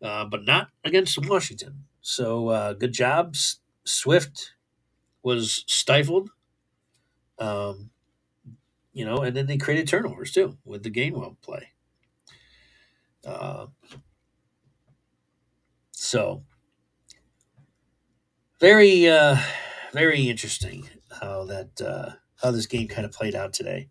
uh, 0.00 0.24
but 0.24 0.44
not 0.44 0.68
against 0.84 1.18
Washington. 1.26 1.86
So 2.00 2.50
uh, 2.50 2.72
good 2.74 2.92
job. 2.92 3.34
Swift 3.82 4.52
was 5.24 5.64
stifled. 5.66 6.30
Um, 7.40 7.90
you 8.92 9.04
know, 9.04 9.22
and 9.22 9.36
then 9.36 9.46
they 9.46 9.56
created 9.56 9.88
turnovers 9.88 10.30
too 10.30 10.56
with 10.64 10.84
the 10.84 10.92
Gainwell 10.92 11.34
play. 11.42 11.70
Uh, 13.26 13.66
so 15.90 16.44
very, 18.60 19.08
uh, 19.08 19.38
very 19.92 20.30
interesting 20.30 20.88
how 21.20 21.44
that 21.46 21.80
uh, 21.80 22.12
how 22.40 22.52
this 22.52 22.66
game 22.66 22.86
kind 22.86 23.04
of 23.04 23.10
played 23.10 23.34
out 23.34 23.52
today. 23.52 23.88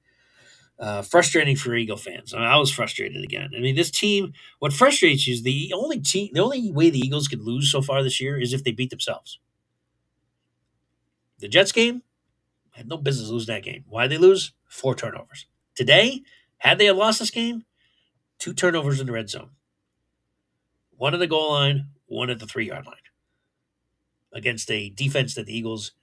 Uh, 0.78 1.02
frustrating 1.02 1.56
for 1.56 1.74
Eagle 1.74 1.96
fans. 1.96 2.34
I, 2.34 2.40
mean, 2.40 2.48
I 2.48 2.58
was 2.58 2.72
frustrated 2.72 3.24
again. 3.24 3.52
I 3.56 3.62
mean, 3.62 3.76
this 3.76 3.92
team. 3.92 4.34
What 4.60 4.74
frustrates 4.74 5.26
you 5.26 5.34
is 5.34 5.44
the 5.44 5.72
only 5.74 6.00
team, 6.00 6.32
the 6.34 6.44
only 6.44 6.72
way 6.72 6.90
the 6.90 7.00
Eagles 7.00 7.30
could 7.30 7.42
lose 7.42 7.72
so 7.72 7.82
far 7.82 8.04
this 8.04 8.20
year 8.20 8.40
is 8.40 8.52
if 8.52 8.64
they 8.64 8.74
beat 8.74 8.90
themselves. 8.90 9.40
The 11.40 11.48
Jets 11.48 11.72
game 11.72 12.04
had 12.72 12.90
no 12.90 12.98
business 12.98 13.30
losing 13.30 13.54
that 13.54 13.64
game. 13.64 13.86
Why 13.88 14.08
they 14.08 14.18
lose? 14.18 14.52
Four 14.68 14.96
turnovers. 14.96 15.46
Today, 15.76 16.24
had 16.58 16.78
they 16.78 16.86
have 16.86 16.98
lost 16.98 17.20
this 17.20 17.32
game, 17.32 17.64
two 18.40 18.54
turnovers 18.54 19.00
in 19.00 19.08
the 19.08 19.14
red 19.14 19.30
zone. 19.30 19.52
One 20.98 21.14
at 21.14 21.20
the 21.20 21.28
goal 21.28 21.52
line, 21.52 21.88
one 22.08 22.30
at 22.30 22.40
the 22.40 22.46
three 22.46 22.68
yard 22.68 22.86
line. 22.86 22.96
Against 24.34 24.70
a 24.72 24.90
defense 24.90 25.36
that 25.36 25.46
the 25.46 25.58
Eagles 25.58 25.94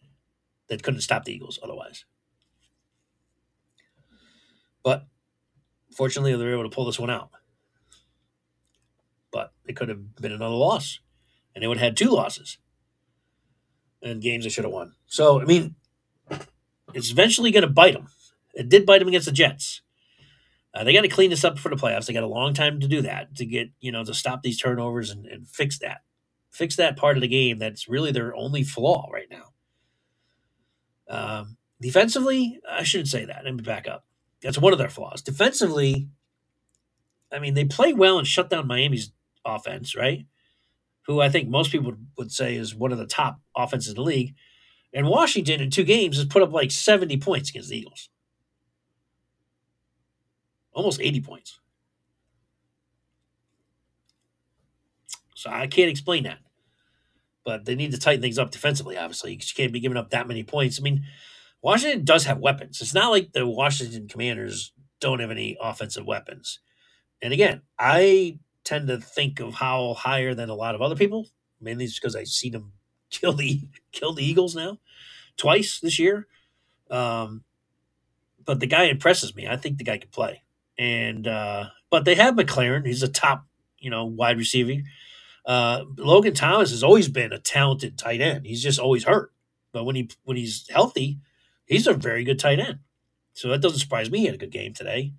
that 0.68 0.82
couldn't 0.82 1.00
stop 1.02 1.24
the 1.24 1.34
Eagles 1.34 1.58
otherwise. 1.62 2.04
But 4.82 5.06
fortunately, 5.94 6.34
they 6.34 6.44
were 6.44 6.52
able 6.52 6.68
to 6.68 6.74
pull 6.74 6.86
this 6.86 6.98
one 6.98 7.10
out. 7.10 7.30
But 9.30 9.52
it 9.66 9.76
could 9.76 9.88
have 9.88 10.16
been 10.16 10.32
another 10.32 10.54
loss, 10.54 11.00
and 11.54 11.62
they 11.62 11.68
would 11.68 11.78
have 11.78 11.84
had 11.84 11.96
two 11.96 12.10
losses 12.10 12.58
and 14.02 14.20
games 14.20 14.44
they 14.44 14.50
should 14.50 14.64
have 14.64 14.72
won. 14.72 14.92
So, 15.06 15.40
I 15.40 15.44
mean, 15.44 15.76
it's 16.92 17.10
eventually 17.10 17.50
going 17.50 17.62
to 17.62 17.70
bite 17.70 17.94
them. 17.94 18.08
It 18.54 18.68
did 18.68 18.84
bite 18.84 18.98
them 18.98 19.08
against 19.08 19.26
the 19.26 19.32
Jets. 19.32 19.82
Uh, 20.74 20.84
they 20.84 20.92
got 20.92 21.02
to 21.02 21.08
clean 21.08 21.30
this 21.30 21.44
up 21.44 21.58
for 21.58 21.68
the 21.68 21.76
playoffs. 21.76 22.06
They 22.06 22.12
got 22.12 22.22
a 22.22 22.28
long 22.28 22.54
time 22.54 22.80
to 22.80 22.88
do 22.88 23.02
that 23.02 23.36
to 23.36 23.46
get 23.46 23.70
you 23.80 23.92
know 23.92 24.04
to 24.04 24.14
stop 24.14 24.42
these 24.42 24.58
turnovers 24.58 25.10
and, 25.10 25.26
and 25.26 25.46
fix 25.46 25.78
that, 25.80 26.00
fix 26.50 26.76
that 26.76 26.96
part 26.96 27.16
of 27.16 27.20
the 27.20 27.28
game 27.28 27.58
that's 27.58 27.88
really 27.88 28.10
their 28.10 28.34
only 28.34 28.62
flaw 28.62 29.08
right 29.12 29.28
now. 29.30 29.44
Um, 31.08 31.56
defensively, 31.80 32.58
I 32.68 32.84
shouldn't 32.84 33.08
say 33.08 33.26
that. 33.26 33.44
Let 33.44 33.54
me 33.54 33.62
back 33.62 33.86
up. 33.86 34.06
That's 34.42 34.58
one 34.58 34.72
of 34.72 34.78
their 34.78 34.88
flaws. 34.88 35.22
Defensively, 35.22 36.08
I 37.32 37.38
mean, 37.38 37.54
they 37.54 37.64
play 37.64 37.92
well 37.92 38.18
and 38.18 38.26
shut 38.26 38.50
down 38.50 38.66
Miami's 38.66 39.12
offense, 39.44 39.96
right? 39.96 40.26
Who 41.06 41.20
I 41.20 41.28
think 41.28 41.48
most 41.48 41.72
people 41.72 41.94
would 42.18 42.32
say 42.32 42.56
is 42.56 42.74
one 42.74 42.92
of 42.92 42.98
the 42.98 43.06
top 43.06 43.40
offenses 43.56 43.90
in 43.90 43.96
the 43.96 44.02
league. 44.02 44.34
And 44.92 45.08
Washington 45.08 45.60
in 45.60 45.70
two 45.70 45.84
games 45.84 46.16
has 46.16 46.26
put 46.26 46.42
up 46.42 46.52
like 46.52 46.70
70 46.70 47.16
points 47.18 47.50
against 47.50 47.70
the 47.70 47.78
Eagles. 47.78 48.10
Almost 50.72 51.00
80 51.00 51.20
points. 51.20 51.58
So 55.34 55.50
I 55.50 55.66
can't 55.66 55.90
explain 55.90 56.24
that. 56.24 56.38
But 57.44 57.64
they 57.64 57.74
need 57.74 57.90
to 57.92 57.98
tighten 57.98 58.22
things 58.22 58.38
up 58.38 58.50
defensively, 58.52 58.96
obviously, 58.96 59.34
because 59.34 59.50
you 59.50 59.56
can't 59.56 59.72
be 59.72 59.80
giving 59.80 59.96
up 59.96 60.10
that 60.10 60.28
many 60.28 60.44
points. 60.44 60.78
I 60.78 60.82
mean, 60.82 61.04
Washington 61.62 62.04
does 62.04 62.24
have 62.24 62.38
weapons. 62.38 62.80
It's 62.80 62.94
not 62.94 63.10
like 63.10 63.32
the 63.32 63.46
Washington 63.46 64.08
Commanders 64.08 64.72
don't 65.00 65.20
have 65.20 65.30
any 65.30 65.56
offensive 65.60 66.06
weapons. 66.06 66.58
And 67.22 67.32
again, 67.32 67.62
I 67.78 68.38
tend 68.64 68.88
to 68.88 68.98
think 68.98 69.40
of 69.40 69.54
Howell 69.54 69.94
higher 69.94 70.34
than 70.34 70.48
a 70.48 70.54
lot 70.54 70.74
of 70.74 70.82
other 70.82 70.96
people, 70.96 71.28
mainly 71.60 71.86
just 71.86 72.00
because 72.00 72.16
I've 72.16 72.28
seen 72.28 72.54
him 72.54 72.72
kill 73.10 73.32
the 73.32 73.62
kill 73.92 74.12
the 74.12 74.24
Eagles 74.24 74.56
now 74.56 74.78
twice 75.36 75.80
this 75.80 75.98
year. 75.98 76.26
Um, 76.90 77.44
but 78.44 78.60
the 78.60 78.66
guy 78.66 78.84
impresses 78.84 79.34
me. 79.34 79.46
I 79.46 79.56
think 79.56 79.78
the 79.78 79.84
guy 79.84 79.98
can 79.98 80.10
play. 80.10 80.42
And 80.78 81.26
uh, 81.28 81.66
but 81.90 82.04
they 82.04 82.14
have 82.16 82.34
McLaurin. 82.34 82.86
He's 82.86 83.02
a 83.02 83.08
top, 83.08 83.46
you 83.78 83.90
know, 83.90 84.04
wide 84.04 84.38
receiver. 84.38 84.82
Uh, 85.44 85.84
Logan 85.96 86.34
Thomas 86.34 86.70
has 86.70 86.82
always 86.82 87.08
been 87.08 87.32
a 87.32 87.38
talented 87.38 87.98
tight 87.98 88.20
end. 88.20 88.46
He's 88.46 88.62
just 88.62 88.78
always 88.78 89.04
hurt. 89.04 89.32
But 89.72 89.84
when 89.84 89.96
he 89.96 90.10
when 90.24 90.36
he's 90.36 90.68
healthy, 90.68 91.18
he's 91.72 91.86
a 91.86 91.94
very 91.94 92.24
good 92.24 92.38
tight 92.38 92.60
end. 92.60 92.80
So 93.34 93.48
that 93.48 93.62
doesn't 93.62 93.78
surprise 93.78 94.10
me. 94.10 94.20
He 94.20 94.26
had 94.26 94.34
a 94.34 94.38
good 94.38 94.52
game 94.52 94.74
today. 94.74 95.12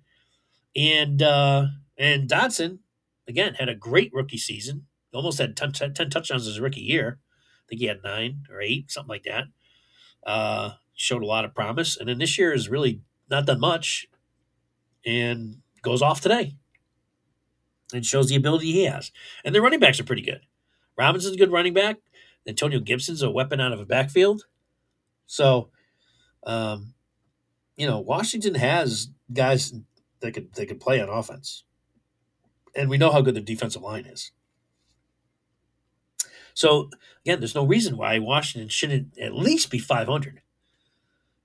And 0.76 1.22
uh, 1.22 1.66
and 1.98 2.28
Dotson 2.28 2.78
again 3.28 3.54
had 3.54 3.68
a 3.68 3.74
great 3.74 4.12
rookie 4.12 4.38
season. 4.38 4.86
Almost 5.12 5.38
had 5.38 5.56
10, 5.56 5.72
10 5.72 5.94
touchdowns 5.94 6.46
his 6.46 6.58
rookie 6.58 6.80
year. 6.80 7.20
I 7.20 7.64
think 7.68 7.80
he 7.80 7.86
had 7.86 8.02
nine 8.02 8.46
or 8.50 8.60
eight, 8.60 8.90
something 8.90 9.08
like 9.08 9.22
that. 9.22 9.44
Uh, 10.26 10.72
showed 10.94 11.22
a 11.22 11.26
lot 11.26 11.44
of 11.44 11.54
promise, 11.54 11.96
and 11.96 12.08
then 12.08 12.18
this 12.18 12.36
year 12.36 12.50
has 12.52 12.68
really 12.68 13.00
not 13.30 13.46
done 13.46 13.60
much, 13.60 14.06
and 15.06 15.58
goes 15.82 16.02
off 16.02 16.20
today, 16.20 16.56
and 17.92 18.04
shows 18.04 18.28
the 18.28 18.36
ability 18.36 18.72
he 18.72 18.84
has. 18.84 19.12
And 19.44 19.54
their 19.54 19.62
running 19.62 19.80
backs 19.80 20.00
are 20.00 20.04
pretty 20.04 20.22
good. 20.22 20.40
Robinson's 20.96 21.34
a 21.34 21.38
good 21.38 21.52
running 21.52 21.74
back. 21.74 21.98
Antonio 22.46 22.80
Gibson's 22.80 23.22
a 23.22 23.30
weapon 23.30 23.60
out 23.60 23.72
of 23.72 23.80
a 23.80 23.86
backfield. 23.86 24.44
So, 25.26 25.70
um, 26.44 26.94
you 27.76 27.86
know, 27.86 28.00
Washington 28.00 28.54
has 28.54 29.08
guys 29.32 29.74
that 30.20 30.32
could 30.32 30.52
they 30.54 30.66
could 30.66 30.80
play 30.80 31.00
on 31.00 31.08
offense, 31.08 31.64
and 32.74 32.88
we 32.88 32.98
know 32.98 33.10
how 33.10 33.20
good 33.20 33.34
their 33.34 33.42
defensive 33.42 33.82
line 33.82 34.06
is. 34.06 34.32
So 36.54 36.90
again, 37.24 37.40
there's 37.40 37.54
no 37.54 37.66
reason 37.66 37.96
why 37.96 38.18
Washington 38.18 38.68
shouldn't 38.68 39.18
at 39.18 39.34
least 39.34 39.70
be 39.70 39.78
500, 39.78 40.40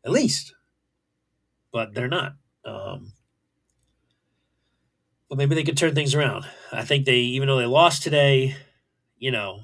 at 0.05 0.11
least, 0.11 0.53
but 1.73 1.93
they're 1.93 2.07
not. 2.07 2.33
Um, 2.63 3.13
but 5.27 5.37
maybe 5.37 5.55
they 5.55 5.63
could 5.63 5.77
turn 5.77 5.95
things 5.95 6.15
around. 6.15 6.45
I 6.71 6.83
think 6.83 7.05
they, 7.05 7.17
even 7.17 7.47
though 7.47 7.57
they 7.57 7.65
lost 7.65 8.03
today, 8.03 8.55
you 9.17 9.31
know, 9.31 9.61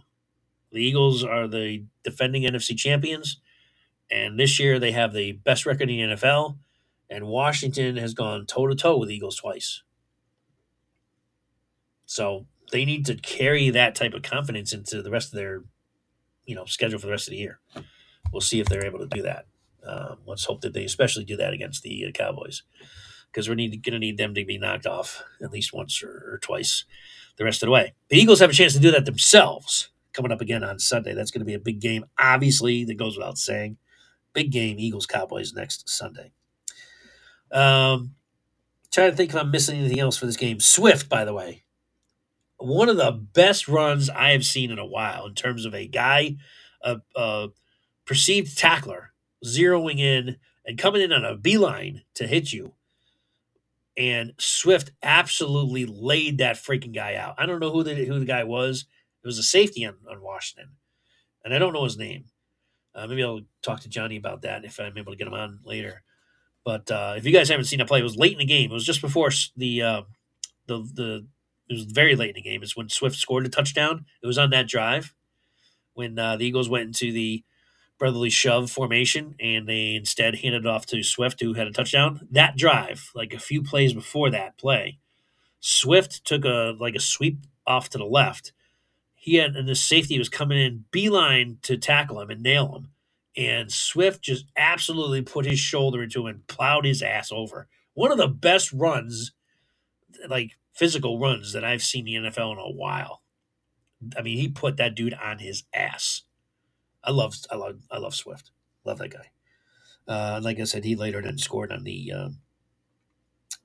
the 0.71 0.79
Eagles 0.79 1.23
are 1.23 1.47
the 1.47 1.85
defending 2.03 2.43
NFC 2.43 2.77
champions, 2.77 3.39
and 4.11 4.39
this 4.39 4.59
year 4.59 4.79
they 4.79 4.91
have 4.91 5.13
the 5.13 5.33
best 5.33 5.65
record 5.65 5.89
in 5.89 6.09
the 6.09 6.15
NFL, 6.15 6.57
and 7.09 7.27
Washington 7.27 7.97
has 7.97 8.13
gone 8.13 8.45
toe 8.45 8.67
to 8.67 8.75
toe 8.75 8.97
with 8.97 9.11
Eagles 9.11 9.37
twice. 9.37 9.83
So 12.05 12.45
they 12.71 12.85
need 12.85 13.05
to 13.07 13.15
carry 13.15 13.69
that 13.71 13.95
type 13.95 14.13
of 14.13 14.23
confidence 14.23 14.73
into 14.73 15.01
the 15.01 15.11
rest 15.11 15.33
of 15.33 15.37
their, 15.37 15.63
you 16.45 16.55
know, 16.55 16.65
schedule 16.65 16.99
for 16.99 17.07
the 17.07 17.11
rest 17.11 17.27
of 17.27 17.31
the 17.31 17.37
year. 17.37 17.59
We'll 18.31 18.41
see 18.41 18.59
if 18.59 18.67
they're 18.67 18.85
able 18.85 18.99
to 18.99 19.07
do 19.07 19.21
that. 19.23 19.45
Um, 19.85 20.17
let's 20.25 20.45
hope 20.45 20.61
that 20.61 20.73
they 20.73 20.83
especially 20.83 21.25
do 21.25 21.37
that 21.37 21.53
against 21.53 21.83
the 21.83 22.05
uh, 22.07 22.11
Cowboys, 22.11 22.63
because 23.31 23.47
we're 23.47 23.55
going 23.55 23.81
to 23.81 23.99
need 23.99 24.17
them 24.17 24.33
to 24.33 24.45
be 24.45 24.57
knocked 24.57 24.87
off 24.87 25.23
at 25.41 25.51
least 25.51 25.73
once 25.73 26.01
or, 26.01 26.33
or 26.33 26.39
twice 26.41 26.85
the 27.37 27.43
rest 27.43 27.61
of 27.61 27.67
the 27.67 27.71
way. 27.71 27.93
The 28.09 28.17
Eagles 28.17 28.39
have 28.39 28.49
a 28.49 28.53
chance 28.53 28.73
to 28.73 28.79
do 28.79 28.91
that 28.91 29.05
themselves 29.05 29.89
coming 30.13 30.31
up 30.31 30.41
again 30.41 30.63
on 30.63 30.79
Sunday. 30.79 31.13
That's 31.13 31.31
going 31.31 31.41
to 31.41 31.45
be 31.45 31.53
a 31.53 31.59
big 31.59 31.79
game. 31.79 32.05
Obviously, 32.17 32.85
that 32.85 32.95
goes 32.95 33.17
without 33.17 33.37
saying. 33.37 33.77
Big 34.35 34.51
game, 34.51 34.77
Eagles 34.77 35.07
Cowboys 35.07 35.53
next 35.53 35.89
Sunday. 35.89 36.31
Um, 37.51 38.13
trying 38.91 39.09
to 39.11 39.17
think 39.17 39.31
if 39.31 39.35
I'm 39.35 39.49
missing 39.49 39.79
anything 39.79 39.99
else 39.99 40.17
for 40.17 40.27
this 40.27 40.37
game. 40.37 40.59
Swift, 40.59 41.09
by 41.09 41.25
the 41.25 41.33
way, 41.33 41.63
one 42.57 42.89
of 42.89 42.97
the 42.97 43.11
best 43.11 43.67
runs 43.67 44.09
I 44.09 44.31
have 44.31 44.45
seen 44.45 44.71
in 44.71 44.77
a 44.77 44.85
while 44.85 45.25
in 45.25 45.33
terms 45.35 45.65
of 45.65 45.73
a 45.73 45.87
guy, 45.87 46.35
a, 46.83 46.97
a 47.15 47.47
perceived 48.05 48.57
tackler, 48.57 49.13
zeroing 49.43 49.99
in 49.99 50.37
and 50.65 50.77
coming 50.77 51.01
in 51.01 51.13
on 51.13 51.25
a 51.25 51.35
beeline 51.35 52.03
to 52.15 52.27
hit 52.27 52.51
you. 52.51 52.73
And 53.97 54.33
Swift 54.37 54.91
absolutely 55.01 55.85
laid 55.85 56.39
that 56.39 56.57
freaking 56.57 56.93
guy 56.93 57.15
out. 57.15 57.35
I 57.37 57.45
don't 57.45 57.61
know 57.61 57.71
who 57.71 57.83
the 57.83 57.95
who 57.95 58.19
the 58.19 58.25
guy 58.25 58.43
was. 58.43 58.85
It 59.23 59.27
was 59.27 59.39
a 59.39 59.43
safety 59.43 59.85
on, 59.85 59.95
on 60.09 60.21
Washington, 60.21 60.71
and 61.43 61.53
I 61.53 61.59
don't 61.59 61.71
know 61.71 61.85
his 61.85 61.97
name. 61.97 62.25
Uh, 62.95 63.07
maybe 63.07 63.23
I'll 63.23 63.41
talk 63.61 63.81
to 63.81 63.89
Johnny 63.89 64.15
about 64.15 64.43
that 64.43 64.63
if 64.63 64.79
I'm 64.79 64.97
able 64.97 65.11
to 65.11 65.17
get 65.17 65.27
him 65.27 65.33
on 65.33 65.59
later. 65.63 66.01
But 66.63 66.89
uh, 66.89 67.15
if 67.17 67.25
you 67.25 67.31
guys 67.31 67.49
haven't 67.49 67.65
seen 67.65 67.79
that 67.79 67.87
play, 67.87 67.99
it 67.99 68.03
was 68.03 68.17
late 68.17 68.33
in 68.33 68.39
the 68.39 68.45
game. 68.45 68.71
It 68.71 68.73
was 68.73 68.85
just 68.85 69.01
before 69.01 69.29
the 69.55 69.81
uh, 69.81 70.01
the 70.67 70.77
the 70.79 71.27
it 71.69 71.73
was 71.73 71.83
very 71.83 72.15
late 72.15 72.29
in 72.29 72.35
the 72.35 72.41
game. 72.41 72.63
It's 72.63 72.77
when 72.77 72.89
Swift 72.89 73.15
scored 73.15 73.45
a 73.45 73.49
touchdown. 73.49 74.05
It 74.23 74.27
was 74.27 74.37
on 74.37 74.49
that 74.51 74.67
drive 74.67 75.13
when 75.93 76.17
uh, 76.17 76.37
the 76.37 76.45
Eagles 76.45 76.69
went 76.69 76.85
into 76.85 77.11
the 77.11 77.43
brotherly 77.97 78.29
shove 78.29 78.69
formation 78.69 79.35
and 79.39 79.67
they 79.67 79.95
instead 79.95 80.35
handed 80.35 80.65
it 80.65 80.67
off 80.67 80.85
to 80.87 81.01
Swift, 81.01 81.39
who 81.39 81.53
had 81.53 81.67
a 81.67 81.71
touchdown. 81.71 82.27
That 82.31 82.57
drive, 82.57 83.09
like 83.15 83.33
a 83.33 83.39
few 83.39 83.63
plays 83.63 83.93
before 83.93 84.29
that 84.31 84.57
play, 84.57 84.99
Swift 85.59 86.25
took 86.25 86.45
a 86.45 86.75
like 86.79 86.95
a 86.95 86.99
sweep 86.99 87.45
off 87.65 87.89
to 87.89 87.97
the 87.97 88.05
left. 88.05 88.53
He 89.25 89.37
had 89.37 89.55
and 89.55 89.67
the 89.67 89.73
safety 89.73 90.19
was 90.19 90.29
coming 90.29 90.59
in 90.59 90.85
beeline 90.91 91.57
to 91.63 91.77
tackle 91.77 92.21
him 92.21 92.29
and 92.29 92.43
nail 92.43 92.75
him. 92.75 92.89
And 93.35 93.71
Swift 93.71 94.21
just 94.21 94.45
absolutely 94.55 95.23
put 95.23 95.47
his 95.47 95.57
shoulder 95.57 96.03
into 96.03 96.21
him 96.21 96.27
and 96.27 96.47
plowed 96.47 96.85
his 96.85 97.01
ass 97.01 97.31
over. 97.31 97.67
One 97.95 98.11
of 98.11 98.19
the 98.19 98.27
best 98.27 98.71
runs, 98.71 99.31
like 100.29 100.51
physical 100.73 101.17
runs 101.17 101.53
that 101.53 101.65
I've 101.65 101.81
seen 101.81 102.05
the 102.05 102.13
NFL 102.13 102.51
in 102.51 102.59
a 102.59 102.69
while. 102.69 103.23
I 104.15 104.21
mean, 104.21 104.37
he 104.37 104.47
put 104.47 104.77
that 104.77 104.93
dude 104.93 105.15
on 105.15 105.39
his 105.39 105.63
ass. 105.73 106.21
I 107.03 107.09
love, 107.09 107.33
I 107.49 107.55
love, 107.55 107.79
I 107.89 107.97
love 107.97 108.13
Swift. 108.13 108.51
Love 108.83 108.99
that 108.99 109.09
guy. 109.09 109.31
Uh, 110.07 110.39
like 110.43 110.59
I 110.59 110.65
said, 110.65 110.85
he 110.85 110.95
later 110.95 111.19
then 111.23 111.39
scored 111.39 111.71
on 111.71 111.83
the 111.83 112.11
um, 112.11 112.37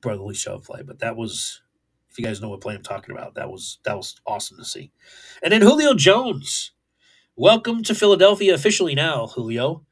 brotherly 0.00 0.34
shove 0.34 0.64
play, 0.64 0.80
but 0.82 1.00
that 1.00 1.18
was, 1.18 1.60
if 2.10 2.18
you 2.18 2.24
guys 2.24 2.40
know 2.40 2.48
what 2.48 2.60
play 2.60 2.74
I'm 2.74 2.82
talking 2.82 3.14
about, 3.14 3.34
that 3.34 3.50
was 3.50 3.78
that 3.84 3.96
was 3.96 4.16
awesome 4.26 4.58
to 4.58 4.64
see. 4.64 4.90
And 5.42 5.52
then 5.52 5.62
Julio 5.62 5.94
Jones, 5.94 6.72
welcome 7.36 7.82
to 7.84 7.94
Philadelphia 7.94 8.54
officially 8.54 8.94
now, 8.94 9.28
Julio. 9.28 9.84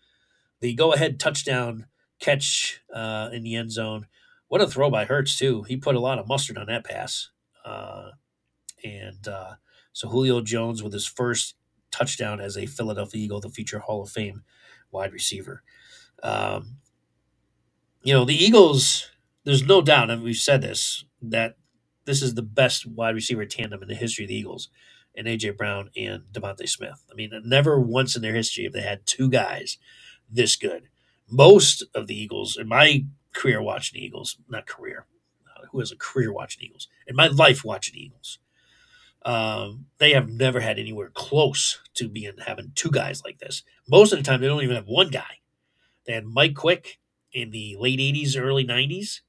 The 0.60 0.74
go-ahead 0.74 1.20
touchdown 1.20 1.86
catch 2.20 2.80
uh, 2.92 3.30
in 3.32 3.44
the 3.44 3.54
end 3.54 3.70
zone 3.70 4.06
what 4.48 4.62
a 4.62 4.66
throw 4.66 4.90
by 4.90 5.04
Hurts 5.04 5.38
too. 5.38 5.62
He 5.62 5.76
put 5.76 5.94
a 5.94 6.00
lot 6.00 6.18
of 6.18 6.26
mustard 6.26 6.58
on 6.58 6.66
that 6.66 6.84
pass, 6.84 7.30
uh, 7.64 8.10
and 8.82 9.28
uh, 9.28 9.54
so 9.92 10.08
Julio 10.08 10.40
Jones 10.40 10.82
with 10.82 10.92
his 10.92 11.06
first 11.06 11.54
touchdown 11.90 12.40
as 12.40 12.56
a 12.56 12.66
Philadelphia 12.66 13.22
Eagle, 13.22 13.40
the 13.40 13.50
future 13.50 13.78
Hall 13.78 14.02
of 14.02 14.10
Fame 14.10 14.42
wide 14.90 15.12
receiver. 15.12 15.62
Um, 16.22 16.78
you 18.02 18.14
know 18.14 18.24
the 18.24 18.34
Eagles. 18.34 19.10
There's 19.44 19.64
no 19.64 19.80
doubt, 19.80 20.10
and 20.10 20.22
we've 20.22 20.36
said 20.36 20.62
this 20.62 21.04
that 21.22 21.56
this 22.08 22.22
is 22.22 22.34
the 22.34 22.42
best 22.42 22.86
wide 22.86 23.14
receiver 23.14 23.44
tandem 23.44 23.82
in 23.82 23.88
the 23.88 23.94
history 23.94 24.24
of 24.24 24.28
the 24.28 24.34
Eagles, 24.34 24.70
and 25.14 25.26
AJ 25.26 25.56
Brown 25.56 25.90
and 25.96 26.22
DeVonta 26.32 26.68
Smith. 26.68 27.04
I 27.10 27.14
mean, 27.14 27.30
never 27.44 27.78
once 27.78 28.16
in 28.16 28.22
their 28.22 28.34
history 28.34 28.64
have 28.64 28.72
they 28.72 28.82
had 28.82 29.06
two 29.06 29.28
guys 29.28 29.76
this 30.30 30.56
good. 30.56 30.84
Most 31.28 31.84
of 31.94 32.06
the 32.06 32.18
Eagles, 32.18 32.56
in 32.56 32.68
my 32.68 33.04
career 33.34 33.60
watching 33.60 34.00
Eagles, 34.00 34.38
not 34.48 34.66
career, 34.66 35.06
uh, 35.46 35.66
who 35.70 35.80
has 35.80 35.92
a 35.92 35.96
career 35.96 36.32
watching 36.32 36.64
Eagles, 36.64 36.88
in 37.06 37.14
my 37.14 37.26
life 37.26 37.64
watching 37.64 37.94
Eagles, 37.94 38.38
um, 39.24 39.86
they 39.98 40.12
have 40.12 40.28
never 40.28 40.60
had 40.60 40.78
anywhere 40.78 41.10
close 41.12 41.80
to 41.94 42.08
being 42.08 42.32
having 42.46 42.72
two 42.74 42.90
guys 42.90 43.22
like 43.24 43.38
this. 43.38 43.62
Most 43.88 44.12
of 44.12 44.18
the 44.18 44.24
time, 44.24 44.40
they 44.40 44.46
don't 44.46 44.62
even 44.62 44.76
have 44.76 44.86
one 44.86 45.08
guy. 45.08 45.40
They 46.06 46.14
had 46.14 46.24
Mike 46.24 46.54
Quick 46.54 46.98
in 47.32 47.50
the 47.50 47.76
late 47.78 47.98
'80s, 47.98 48.40
early 48.40 48.64
'90s. 48.64 49.20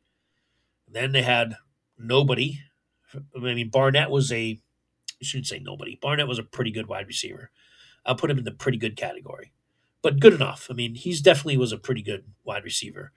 Then 0.88 1.12
they 1.12 1.24
had 1.24 1.58
nobody. 1.98 2.60
I 3.36 3.40
mean, 3.40 3.70
Barnett 3.70 4.10
was 4.10 4.32
a, 4.32 4.60
I 5.22 5.24
shouldn't 5.24 5.48
say 5.48 5.60
nobody. 5.60 5.98
Barnett 6.02 6.28
was 6.28 6.40
a 6.40 6.44
pretty 6.44 6.72
good 6.72 6.88
wide 6.88 7.08
receiver. 7.08 7.52
I'll 8.06 8.16
put 8.16 8.32
him 8.32 8.38
in 8.38 8.46
the 8.46 8.52
pretty 8.52 8.78
good 8.78 8.96
category, 8.96 9.52
but 10.02 10.20
good 10.20 10.34
enough. 10.34 10.68
I 10.70 10.74
mean, 10.74 10.96
he's 10.96 11.22
definitely 11.22 11.58
was 11.58 11.72
a 11.72 11.78
pretty 11.78 12.02
good 12.02 12.24
wide 12.44 12.64
receiver. 12.64 13.12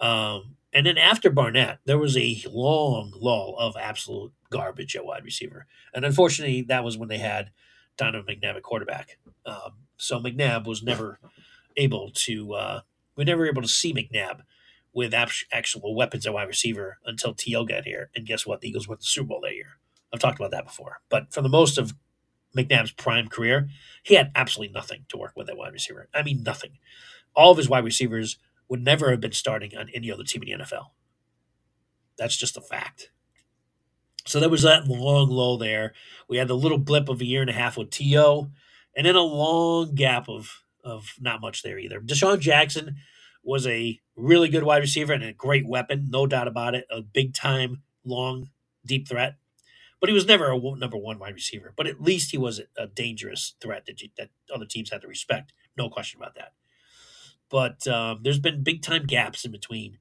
Um, 0.00 0.56
and 0.72 0.86
then 0.86 0.98
after 0.98 1.30
Barnett, 1.30 1.78
there 1.84 1.98
was 1.98 2.16
a 2.16 2.42
long 2.50 3.12
lull 3.16 3.56
of 3.58 3.76
absolute 3.78 4.32
garbage 4.50 4.96
at 4.96 5.04
wide 5.06 5.24
receiver. 5.24 5.66
And 5.94 6.04
unfortunately, 6.04 6.62
that 6.62 6.84
was 6.84 6.98
when 6.98 7.08
they 7.08 7.18
had 7.18 7.50
Donovan 7.96 8.36
McNabb 8.36 8.56
at 8.56 8.62
quarterback. 8.62 9.18
Um, 9.46 9.74
so 9.96 10.18
McNabb 10.18 10.66
was 10.66 10.82
never 10.82 11.20
able 11.76 12.10
to, 12.14 12.54
uh, 12.54 12.80
we 13.14 13.22
were 13.22 13.26
never 13.26 13.46
able 13.46 13.62
to 13.62 13.68
see 13.68 13.94
McNabb 13.94 14.40
with 14.94 15.12
actual 15.12 15.94
weapons 15.94 16.26
at 16.26 16.32
wide 16.32 16.48
receiver 16.48 16.98
until 17.04 17.34
T.O. 17.34 17.64
got 17.64 17.84
here. 17.84 18.10
And 18.14 18.26
guess 18.26 18.46
what? 18.46 18.60
The 18.60 18.68
Eagles 18.68 18.88
went 18.88 19.00
to 19.00 19.04
the 19.04 19.08
Super 19.08 19.28
Bowl 19.28 19.40
that 19.42 19.54
year. 19.54 19.78
I've 20.12 20.20
talked 20.20 20.38
about 20.38 20.52
that 20.52 20.66
before. 20.66 21.00
But 21.08 21.32
for 21.32 21.42
the 21.42 21.48
most 21.48 21.76
of 21.76 21.94
McNabb's 22.56 22.92
prime 22.92 23.28
career, 23.28 23.68
he 24.04 24.14
had 24.14 24.30
absolutely 24.36 24.72
nothing 24.72 25.04
to 25.08 25.16
work 25.16 25.32
with 25.34 25.50
at 25.50 25.56
wide 25.56 25.72
receiver. 25.72 26.08
I 26.14 26.22
mean, 26.22 26.44
nothing. 26.44 26.78
All 27.34 27.50
of 27.50 27.58
his 27.58 27.68
wide 27.68 27.84
receivers 27.84 28.38
would 28.68 28.82
never 28.82 29.10
have 29.10 29.20
been 29.20 29.32
starting 29.32 29.76
on 29.76 29.90
any 29.92 30.12
other 30.12 30.22
team 30.22 30.42
in 30.44 30.58
the 30.58 30.64
NFL. 30.64 30.90
That's 32.16 32.36
just 32.36 32.56
a 32.56 32.60
fact. 32.60 33.10
So 34.26 34.38
there 34.38 34.48
was 34.48 34.62
that 34.62 34.86
long 34.86 35.28
low 35.28 35.56
there. 35.56 35.92
We 36.28 36.36
had 36.36 36.48
the 36.48 36.56
little 36.56 36.78
blip 36.78 37.08
of 37.08 37.20
a 37.20 37.26
year 37.26 37.40
and 37.40 37.50
a 37.50 37.54
half 37.54 37.76
with 37.76 37.90
T.O., 37.90 38.50
and 38.96 39.06
then 39.06 39.16
a 39.16 39.20
long 39.20 39.96
gap 39.96 40.28
of 40.28 40.64
of 40.84 41.14
not 41.20 41.40
much 41.40 41.62
there 41.62 41.78
either. 41.78 42.00
DeSean 42.00 42.38
Jackson 42.38 42.96
was 43.44 43.66
a 43.66 44.00
really 44.16 44.48
good 44.48 44.62
wide 44.62 44.82
receiver 44.82 45.12
and 45.12 45.22
a 45.22 45.32
great 45.32 45.66
weapon, 45.66 46.08
no 46.10 46.26
doubt 46.26 46.48
about 46.48 46.74
it. 46.74 46.86
A 46.90 47.02
big 47.02 47.34
time, 47.34 47.82
long, 48.04 48.50
deep 48.84 49.08
threat. 49.08 49.36
But 50.00 50.08
he 50.08 50.14
was 50.14 50.26
never 50.26 50.52
a 50.52 50.58
number 50.76 50.96
one 50.98 51.18
wide 51.18 51.34
receiver. 51.34 51.72
But 51.76 51.86
at 51.86 52.00
least 52.00 52.30
he 52.30 52.38
was 52.38 52.60
a 52.76 52.86
dangerous 52.86 53.54
threat 53.60 53.86
that, 53.86 54.02
you, 54.02 54.10
that 54.18 54.30
other 54.54 54.66
teams 54.66 54.90
had 54.90 55.00
to 55.02 55.08
respect. 55.08 55.52
No 55.76 55.88
question 55.88 56.20
about 56.20 56.34
that. 56.34 56.52
But 57.50 57.86
um, 57.86 58.20
there's 58.22 58.38
been 58.38 58.62
big 58.62 58.82
time 58.82 59.06
gaps 59.06 59.44
in 59.44 59.52
between 59.52 59.98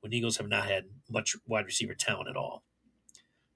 when 0.00 0.12
Eagles 0.12 0.36
have 0.36 0.48
not 0.48 0.66
had 0.66 0.84
much 1.08 1.36
wide 1.46 1.64
receiver 1.64 1.94
talent 1.94 2.28
at 2.28 2.36
all. 2.36 2.64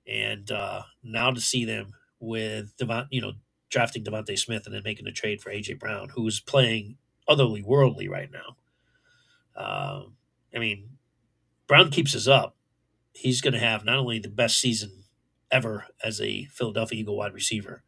And 0.07 0.51
uh, 0.51 0.83
now 1.03 1.31
to 1.31 1.41
see 1.41 1.65
them 1.65 1.95
with 2.19 2.77
Devon, 2.77 3.07
you 3.11 3.21
know, 3.21 3.33
drafting 3.71 4.05
DeVonta 4.05 4.39
Smith 4.39 4.67
and 4.67 4.75
then 4.75 4.83
making 4.85 5.07
a 5.07 5.13
trade 5.13 5.41
for 5.41 5.51
AJ 5.51 5.79
Brown, 5.79 6.11
who's 6.11 6.41
playing 6.41 6.97
otherly 7.29 7.63
worldly 7.63 8.09
right 8.09 8.31
now. 8.31 8.57
Uh, 9.57 10.03
I 10.55 10.59
mean, 10.59 10.91
Brown 11.67 11.91
keeps 11.91 12.15
us 12.15 12.27
up. 12.27 12.57
He's 13.13 13.41
going 13.41 13.55
to 13.55 13.61
have 13.61 13.85
not 13.85 13.99
only 13.99 14.19
the 14.19 14.29
best 14.29 14.59
season 14.59 15.05
ever 15.51 15.87
as 16.03 16.21
a 16.21 16.47
Philadelphia 16.47 17.01
Eagle 17.01 17.17
wide 17.17 17.35
receiver, 17.35 17.83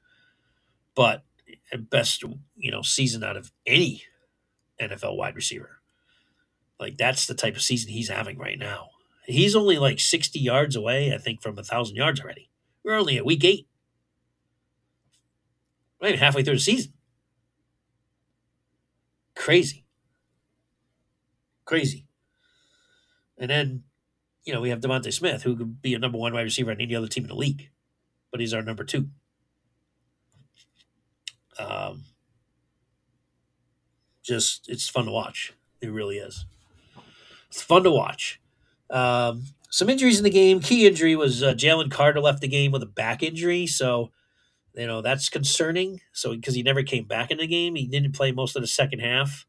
but 0.95 1.25
best 1.91 2.23
you 2.57 2.71
know 2.71 2.83
season 2.83 3.23
out 3.25 3.37
of 3.37 3.53
any 3.67 4.03
NFL 4.81 5.17
wide 5.17 5.37
receiver. 5.37 5.81
Like 6.79 6.97
that's 6.97 7.27
the 7.27 7.35
type 7.35 7.55
of 7.57 7.63
season 7.63 7.91
he's 7.91 8.09
having 8.09 8.39
right 8.39 8.59
now. 8.59 8.91
He's 9.27 9.55
only 9.55 9.79
like 9.79 10.01
60 10.01 10.39
yards 10.39 10.75
away, 10.75 11.15
I 11.15 11.19
think, 11.19 11.43
from 11.43 11.57
a 11.59 11.63
thousand 11.63 11.97
yards 11.97 12.21
already. 12.21 12.51
We're 12.85 12.97
only 12.97 13.17
at 13.17 13.25
week 13.25 13.45
eight. 13.45 13.69
Even 16.03 16.19
halfway 16.19 16.43
through 16.43 16.55
the 16.55 16.61
season. 16.61 16.93
Crazy. 19.37 19.82
Crazy. 21.73 22.05
And 23.39 23.49
then, 23.49 23.85
you 24.45 24.53
know, 24.53 24.61
we 24.61 24.69
have 24.69 24.81
DeVonta 24.81 25.11
Smith, 25.11 25.43
who 25.43 25.57
could 25.57 25.81
be 25.81 25.95
a 25.95 25.99
number 25.99 26.19
one 26.19 26.35
wide 26.35 26.43
receiver 26.43 26.71
on 26.71 26.79
any 26.83 26.95
other 26.95 27.09
team 27.09 27.25
in 27.25 27.31
the 27.31 27.35
league, 27.35 27.71
but 28.31 28.41
he's 28.41 28.53
our 28.53 28.61
number 28.61 28.85
two. 28.85 29.09
Um, 31.59 32.05
just 34.23 34.69
it's 34.69 34.91
fun 34.91 35.07
to 35.07 35.13
watch. 35.13 35.55
It 35.81 35.91
really 35.91 36.19
is. 36.19 36.45
It's 37.49 37.63
fun 37.63 37.85
to 37.85 37.91
watch. 37.91 38.39
Um, 38.91 39.45
some 39.71 39.89
injuries 39.89 40.19
in 40.19 40.25
the 40.25 40.31
game. 40.31 40.61
Key 40.61 40.87
injury 40.87 41.17
was 41.17 41.43
uh, 41.43 41.55
Jalen 41.55 41.91
Carter 41.91 42.21
left 42.21 42.43
the 42.43 42.49
game 42.49 42.73
with 42.73 42.83
a 42.83 42.87
back 42.87 43.23
injury, 43.23 43.67
so 43.67 44.11
you 44.75 44.87
know 44.87 45.01
that's 45.01 45.31
concerning. 45.31 46.03
So 46.13 46.35
because 46.35 46.55
he 46.55 46.63
never 46.63 46.83
came 46.83 47.05
back 47.05 47.31
in 47.31 47.39
the 47.39 47.47
game, 47.47 47.77
he 47.77 47.87
didn't 47.87 48.13
play 48.13 48.31
most 48.31 48.57
of 48.57 48.63
the 48.63 48.69
second 48.69 48.99
half. 48.99 49.47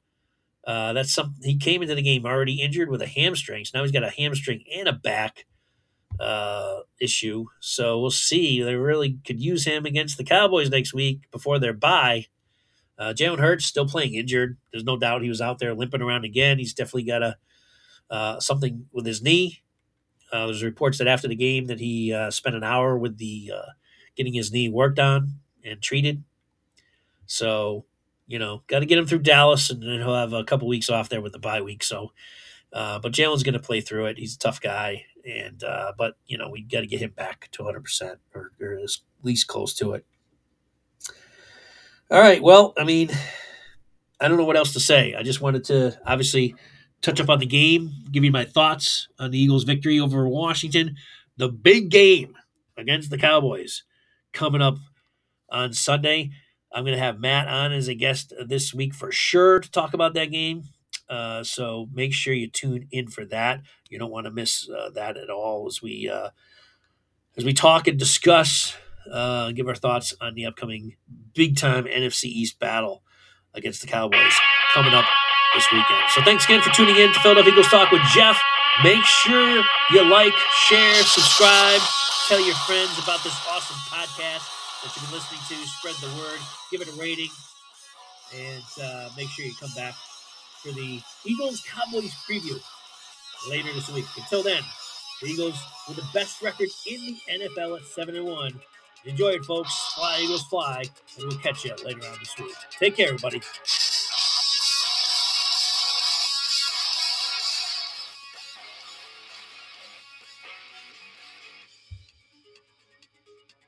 Uh, 0.65 0.93
that's 0.93 1.13
some. 1.13 1.35
He 1.43 1.57
came 1.57 1.81
into 1.81 1.95
the 1.95 2.01
game 2.01 2.25
already 2.25 2.61
injured 2.61 2.89
with 2.89 3.01
a 3.01 3.07
hamstring. 3.07 3.65
So 3.65 3.77
now 3.77 3.83
he's 3.83 3.91
got 3.91 4.03
a 4.03 4.09
hamstring 4.09 4.63
and 4.73 4.87
a 4.87 4.93
back 4.93 5.45
uh, 6.19 6.79
issue. 6.99 7.45
So 7.59 7.99
we'll 7.99 8.11
see. 8.11 8.61
They 8.61 8.75
really 8.75 9.19
could 9.25 9.41
use 9.41 9.65
him 9.65 9.85
against 9.85 10.17
the 10.17 10.23
Cowboys 10.23 10.69
next 10.69 10.93
week 10.93 11.29
before 11.31 11.59
their 11.59 11.73
bye. 11.73 12.27
Uh, 12.97 13.13
Jalen 13.13 13.39
Hurts 13.39 13.65
still 13.65 13.87
playing 13.87 14.13
injured. 14.13 14.57
There's 14.71 14.83
no 14.83 14.97
doubt 14.97 15.23
he 15.23 15.29
was 15.29 15.41
out 15.41 15.59
there 15.59 15.73
limping 15.73 16.01
around 16.01 16.25
again. 16.25 16.59
He's 16.59 16.73
definitely 16.73 17.03
got 17.03 17.23
a 17.23 17.37
uh, 18.09 18.39
something 18.39 18.85
with 18.91 19.05
his 19.05 19.21
knee. 19.21 19.63
Uh, 20.31 20.45
there's 20.45 20.63
reports 20.63 20.97
that 20.97 21.07
after 21.07 21.27
the 21.27 21.35
game 21.35 21.65
that 21.65 21.79
he 21.79 22.13
uh, 22.13 22.31
spent 22.31 22.55
an 22.55 22.63
hour 22.63 22.97
with 22.97 23.17
the 23.17 23.51
uh, 23.55 23.71
getting 24.15 24.33
his 24.33 24.51
knee 24.51 24.69
worked 24.69 24.99
on 24.99 25.39
and 25.63 25.81
treated. 25.81 26.23
So 27.25 27.85
you 28.33 28.39
know, 28.39 28.63
got 28.65 28.79
to 28.79 28.87
get 28.87 28.97
him 28.97 29.05
through 29.05 29.19
Dallas, 29.19 29.69
and 29.69 29.83
then 29.83 29.99
he'll 29.99 30.15
have 30.15 30.33
a 30.33 30.43
couple 30.43 30.67
weeks 30.67 30.89
off 30.89 31.07
there 31.07 31.21
with 31.21 31.33
the 31.33 31.39
bye 31.39 31.61
week. 31.61 31.83
So, 31.83 32.13
uh, 32.73 32.97
but 32.97 33.11
Jalen's 33.11 33.43
going 33.43 33.53
to 33.53 33.59
play 33.59 33.79
through 33.79 34.07
it. 34.07 34.17
He's 34.17 34.33
a 34.33 34.39
tough 34.39 34.59
guy, 34.59 35.05
and 35.23 35.63
uh, 35.63 35.93
but 35.95 36.15
you 36.25 36.39
know 36.39 36.49
we 36.49 36.63
got 36.63 36.79
to 36.79 36.87
get 36.87 36.99
him 36.99 37.11
back 37.11 37.49
to 37.51 37.61
100 37.61 37.83
percent 37.83 38.17
or, 38.33 38.49
or 38.59 38.73
at 38.73 38.89
least 39.21 39.45
close 39.45 39.75
to 39.75 39.93
it. 39.93 40.07
All 42.09 42.19
right. 42.19 42.41
Well, 42.41 42.73
I 42.75 42.83
mean, 42.83 43.11
I 44.19 44.27
don't 44.27 44.37
know 44.37 44.45
what 44.45 44.57
else 44.57 44.73
to 44.73 44.79
say. 44.79 45.13
I 45.13 45.21
just 45.21 45.39
wanted 45.39 45.65
to 45.65 45.95
obviously 46.03 46.55
touch 47.03 47.21
up 47.21 47.29
on 47.29 47.37
the 47.37 47.45
game, 47.45 47.91
give 48.11 48.23
you 48.23 48.31
my 48.31 48.45
thoughts 48.45 49.09
on 49.19 49.29
the 49.29 49.37
Eagles' 49.37 49.63
victory 49.63 49.99
over 49.99 50.27
Washington, 50.27 50.95
the 51.37 51.49
big 51.49 51.91
game 51.91 52.35
against 52.77 53.11
the 53.11 53.17
Cowboys 53.19 53.83
coming 54.31 54.63
up 54.63 54.77
on 55.51 55.71
Sunday. 55.71 56.31
I'm 56.73 56.83
going 56.83 56.97
to 56.97 57.03
have 57.03 57.19
Matt 57.19 57.47
on 57.47 57.71
as 57.71 57.87
a 57.87 57.93
guest 57.93 58.33
this 58.45 58.73
week 58.73 58.93
for 58.93 59.11
sure 59.11 59.59
to 59.59 59.69
talk 59.69 59.93
about 59.93 60.13
that 60.15 60.31
game. 60.31 60.63
Uh, 61.09 61.43
so 61.43 61.87
make 61.93 62.13
sure 62.13 62.33
you 62.33 62.49
tune 62.49 62.87
in 62.91 63.07
for 63.07 63.25
that. 63.25 63.61
You 63.89 63.99
don't 63.99 64.11
want 64.11 64.25
to 64.25 64.31
miss 64.31 64.67
uh, 64.69 64.89
that 64.91 65.17
at 65.17 65.29
all 65.29 65.67
as 65.67 65.81
we 65.81 66.09
uh, 66.09 66.29
as 67.37 67.45
we 67.45 67.53
talk 67.53 67.87
and 67.87 67.99
discuss, 67.99 68.75
uh, 69.11 69.51
give 69.51 69.67
our 69.67 69.75
thoughts 69.75 70.13
on 70.21 70.33
the 70.33 70.45
upcoming 70.45 70.95
big 71.33 71.57
time 71.57 71.85
NFC 71.85 72.25
East 72.25 72.59
battle 72.59 73.03
against 73.53 73.81
the 73.81 73.87
Cowboys 73.87 74.33
coming 74.73 74.93
up 74.93 75.05
this 75.53 75.67
weekend. 75.71 76.09
So 76.09 76.23
thanks 76.23 76.45
again 76.45 76.61
for 76.61 76.71
tuning 76.71 76.95
in 76.95 77.13
to 77.13 77.19
Philadelphia 77.19 77.51
Eagles 77.53 77.67
Talk 77.67 77.91
with 77.91 78.01
Geoff. 78.13 78.41
Make 78.83 79.03
sure 79.03 79.63
you 79.91 80.09
like, 80.09 80.33
share, 80.67 81.03
subscribe, 81.03 81.79
tell 82.27 82.43
your 82.43 82.55
friends 82.55 82.97
about 82.97 83.23
this 83.23 83.35
awesome 83.47 83.77
podcast 83.91 84.52
that 84.83 84.95
you've 84.95 85.05
been 85.09 85.15
listening 85.15 85.41
to. 85.47 85.55
Spread 85.67 85.95
the 85.95 86.15
word, 86.17 86.39
give 86.71 86.81
it 86.81 86.87
a 86.87 86.99
rating, 86.99 87.29
and 88.35 88.63
uh, 88.81 89.09
make 89.15 89.29
sure 89.29 89.45
you 89.45 89.53
come 89.59 89.71
back 89.75 89.93
for 90.61 90.71
the 90.71 91.01
Eagles 91.25 91.63
Cowboys 91.67 92.11
preview 92.29 92.59
later 93.49 93.71
this 93.73 93.89
week. 93.91 94.05
Until 94.17 94.43
then, 94.43 94.61
the 95.21 95.27
Eagles 95.27 95.57
with 95.87 95.97
the 95.97 96.07
best 96.13 96.41
record 96.41 96.69
in 96.89 97.17
the 97.27 97.45
NFL 97.45 97.77
at 97.79 97.85
7 97.85 98.15
and 98.15 98.25
1. 98.25 98.61
Enjoy 99.05 99.29
it, 99.29 99.43
folks. 99.43 99.93
Fly, 99.95 100.19
Eagles, 100.23 100.43
fly, 100.43 100.83
and 101.17 101.27
we'll 101.27 101.37
catch 101.39 101.65
you 101.65 101.75
later 101.83 102.07
on 102.07 102.17
this 102.19 102.37
week. 102.37 102.53
Take 102.79 102.95
care, 102.95 103.07
everybody. 103.07 103.41